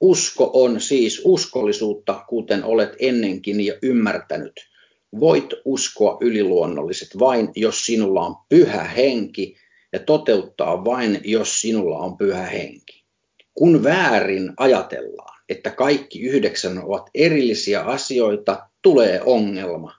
Usko 0.00 0.50
on 0.52 0.80
siis 0.80 1.22
uskollisuutta, 1.24 2.24
kuten 2.28 2.64
olet 2.64 2.96
ennenkin 2.98 3.66
jo 3.66 3.74
ymmärtänyt. 3.82 4.68
Voit 5.20 5.46
uskoa 5.64 6.18
yliluonnolliset 6.20 7.08
vain, 7.18 7.48
jos 7.56 7.86
sinulla 7.86 8.26
on 8.26 8.36
pyhä 8.48 8.84
henki, 8.84 9.56
ja 9.92 9.98
toteuttaa 9.98 10.84
vain, 10.84 11.20
jos 11.24 11.60
sinulla 11.60 11.98
on 11.98 12.16
pyhä 12.16 12.42
henki. 12.42 13.04
Kun 13.54 13.84
väärin 13.84 14.52
ajatellaan, 14.56 15.42
että 15.48 15.70
kaikki 15.70 16.20
yhdeksän 16.20 16.84
ovat 16.84 17.10
erillisiä 17.14 17.80
asioita, 17.80 18.68
tulee 18.82 19.22
ongelma. 19.24 19.94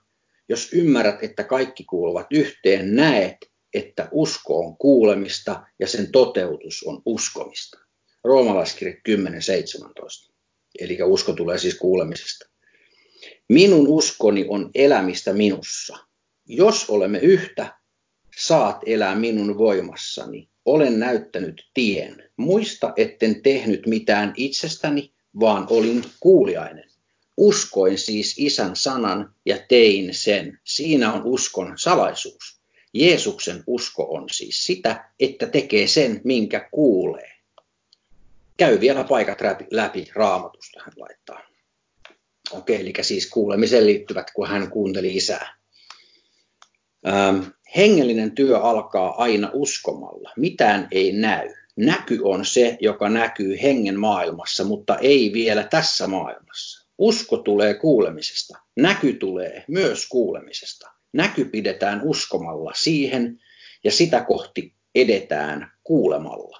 Jos 0.49 0.73
ymmärrät, 0.73 1.23
että 1.23 1.43
kaikki 1.43 1.83
kuuluvat 1.83 2.27
yhteen, 2.31 2.95
näet, 2.95 3.37
että 3.73 4.09
usko 4.11 4.59
on 4.59 4.77
kuulemista 4.77 5.63
ja 5.79 5.87
sen 5.87 6.11
toteutus 6.11 6.83
on 6.83 7.01
uskomista. 7.05 7.77
Roomalaiskirja 8.23 8.93
10.17. 8.93 10.33
Eli 10.79 10.97
usko 11.03 11.33
tulee 11.33 11.57
siis 11.57 11.75
kuulemisesta. 11.75 12.49
Minun 13.49 13.87
uskoni 13.87 14.45
on 14.49 14.71
elämistä 14.75 15.33
minussa. 15.33 15.97
Jos 16.45 16.89
olemme 16.89 17.19
yhtä, 17.19 17.79
saat 18.37 18.81
elää 18.85 19.15
minun 19.15 19.57
voimassani. 19.57 20.49
Olen 20.65 20.99
näyttänyt 20.99 21.69
tien. 21.73 22.29
Muista, 22.37 22.93
etten 22.97 23.41
tehnyt 23.41 23.87
mitään 23.87 24.33
itsestäni, 24.37 25.13
vaan 25.39 25.67
olin 25.69 26.03
kuuliainen. 26.19 26.89
Uskoin 27.39 27.97
siis 27.97 28.35
isän 28.37 28.75
sanan 28.75 29.33
ja 29.45 29.57
tein 29.67 30.13
sen. 30.13 30.59
Siinä 30.63 31.13
on 31.13 31.21
uskon 31.23 31.73
salaisuus. 31.77 32.59
Jeesuksen 32.93 33.63
usko 33.67 34.07
on 34.09 34.25
siis 34.31 34.65
sitä, 34.65 35.09
että 35.19 35.47
tekee 35.47 35.87
sen, 35.87 36.21
minkä 36.23 36.69
kuulee 36.71 37.39
käy 38.59 38.79
vielä 38.79 39.03
paikat 39.03 39.41
läpi, 39.41 39.65
läpi 39.71 40.07
raamatusta, 40.15 40.79
hän 40.83 40.93
laittaa. 40.97 41.41
Okei, 42.51 42.81
eli 42.81 42.93
siis 43.01 43.29
kuulemiseen 43.29 43.85
liittyvät, 43.85 44.31
kun 44.31 44.47
hän 44.47 44.71
kuunteli 44.71 45.15
isää. 45.15 45.57
Ähm, 47.07 47.41
hengellinen 47.75 48.35
työ 48.35 48.59
alkaa 48.59 49.15
aina 49.23 49.49
uskomalla. 49.53 50.31
Mitään 50.37 50.87
ei 50.91 51.11
näy. 51.11 51.53
Näky 51.75 52.19
on 52.23 52.45
se, 52.45 52.77
joka 52.81 53.09
näkyy 53.09 53.61
hengen 53.61 53.99
maailmassa, 53.99 54.63
mutta 54.63 54.97
ei 54.97 55.33
vielä 55.33 55.63
tässä 55.63 56.07
maailmassa. 56.07 56.78
Usko 56.99 57.37
tulee 57.37 57.73
kuulemisesta. 57.73 58.57
Näky 58.75 59.13
tulee 59.13 59.63
myös 59.67 60.07
kuulemisesta. 60.07 60.89
Näky 61.13 61.45
pidetään 61.45 62.01
uskomalla 62.03 62.71
siihen 62.75 63.39
ja 63.83 63.91
sitä 63.91 64.21
kohti 64.21 64.73
edetään 64.95 65.71
kuulemalla. 65.83 66.57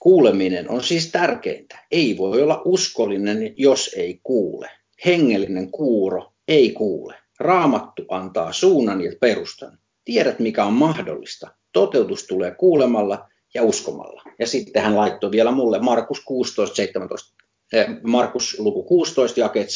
Kuuleminen 0.00 0.70
on 0.70 0.82
siis 0.84 1.10
tärkeintä. 1.10 1.86
Ei 1.90 2.16
voi 2.18 2.42
olla 2.42 2.62
uskollinen, 2.64 3.54
jos 3.56 3.90
ei 3.96 4.20
kuule. 4.22 4.70
Hengellinen 5.06 5.70
kuuro 5.70 6.32
ei 6.48 6.70
kuule. 6.70 7.14
Raamattu 7.38 8.04
antaa 8.08 8.52
suunnan 8.52 9.00
ja 9.00 9.12
perustan. 9.20 9.78
Tiedät, 10.04 10.38
mikä 10.38 10.64
on 10.64 10.72
mahdollista. 10.72 11.50
Toteutus 11.72 12.26
tulee 12.26 12.50
kuulemalla 12.50 13.28
ja 13.54 13.62
uskomalla. 13.62 14.22
Ja 14.38 14.46
sitten 14.46 14.82
hän 14.82 14.96
laittoi 14.96 15.30
vielä 15.30 15.50
mulle 15.50 15.78
Markus 15.78 16.20
16, 16.24 16.76
17, 16.76 17.34
eh, 17.36 17.39
Markus 18.02 18.58
luku 18.58 18.82
16, 18.82 19.40
jakeet 19.40 19.68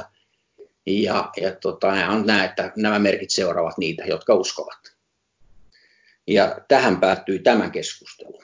17-18. 0.00 0.02
Ja, 0.86 1.30
ja 1.36 1.56
tota, 1.60 1.90
nämä 1.90 2.12
on 2.12 2.30
että 2.44 2.72
nämä 2.76 2.98
merkit 2.98 3.30
seuraavat 3.30 3.78
niitä, 3.78 4.04
jotka 4.04 4.34
uskovat. 4.34 4.78
Ja 6.26 6.60
tähän 6.68 7.00
päättyi 7.00 7.38
tämä 7.38 7.70
keskustelu. 7.70 8.42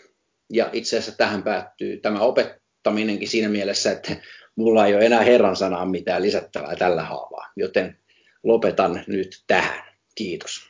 Ja 0.53 0.71
itse 0.73 0.99
asiassa 0.99 1.17
tähän 1.17 1.43
päättyy 1.43 1.97
tämä 1.97 2.21
opettaminenkin 2.21 3.29
siinä 3.29 3.49
mielessä, 3.49 3.93
että 3.93 4.17
mulla 4.57 4.87
ei 4.87 4.95
ole 4.95 5.07
enää 5.07 5.21
Herran 5.21 5.57
sanaa 5.57 5.87
mitään 5.87 6.23
lisättävää 6.23 6.77
tällä 6.77 7.03
haavaa, 7.03 7.53
joten 7.57 7.99
lopetan 8.43 9.05
nyt 9.07 9.45
tähän. 9.47 9.85
Kiitos. 10.15 10.68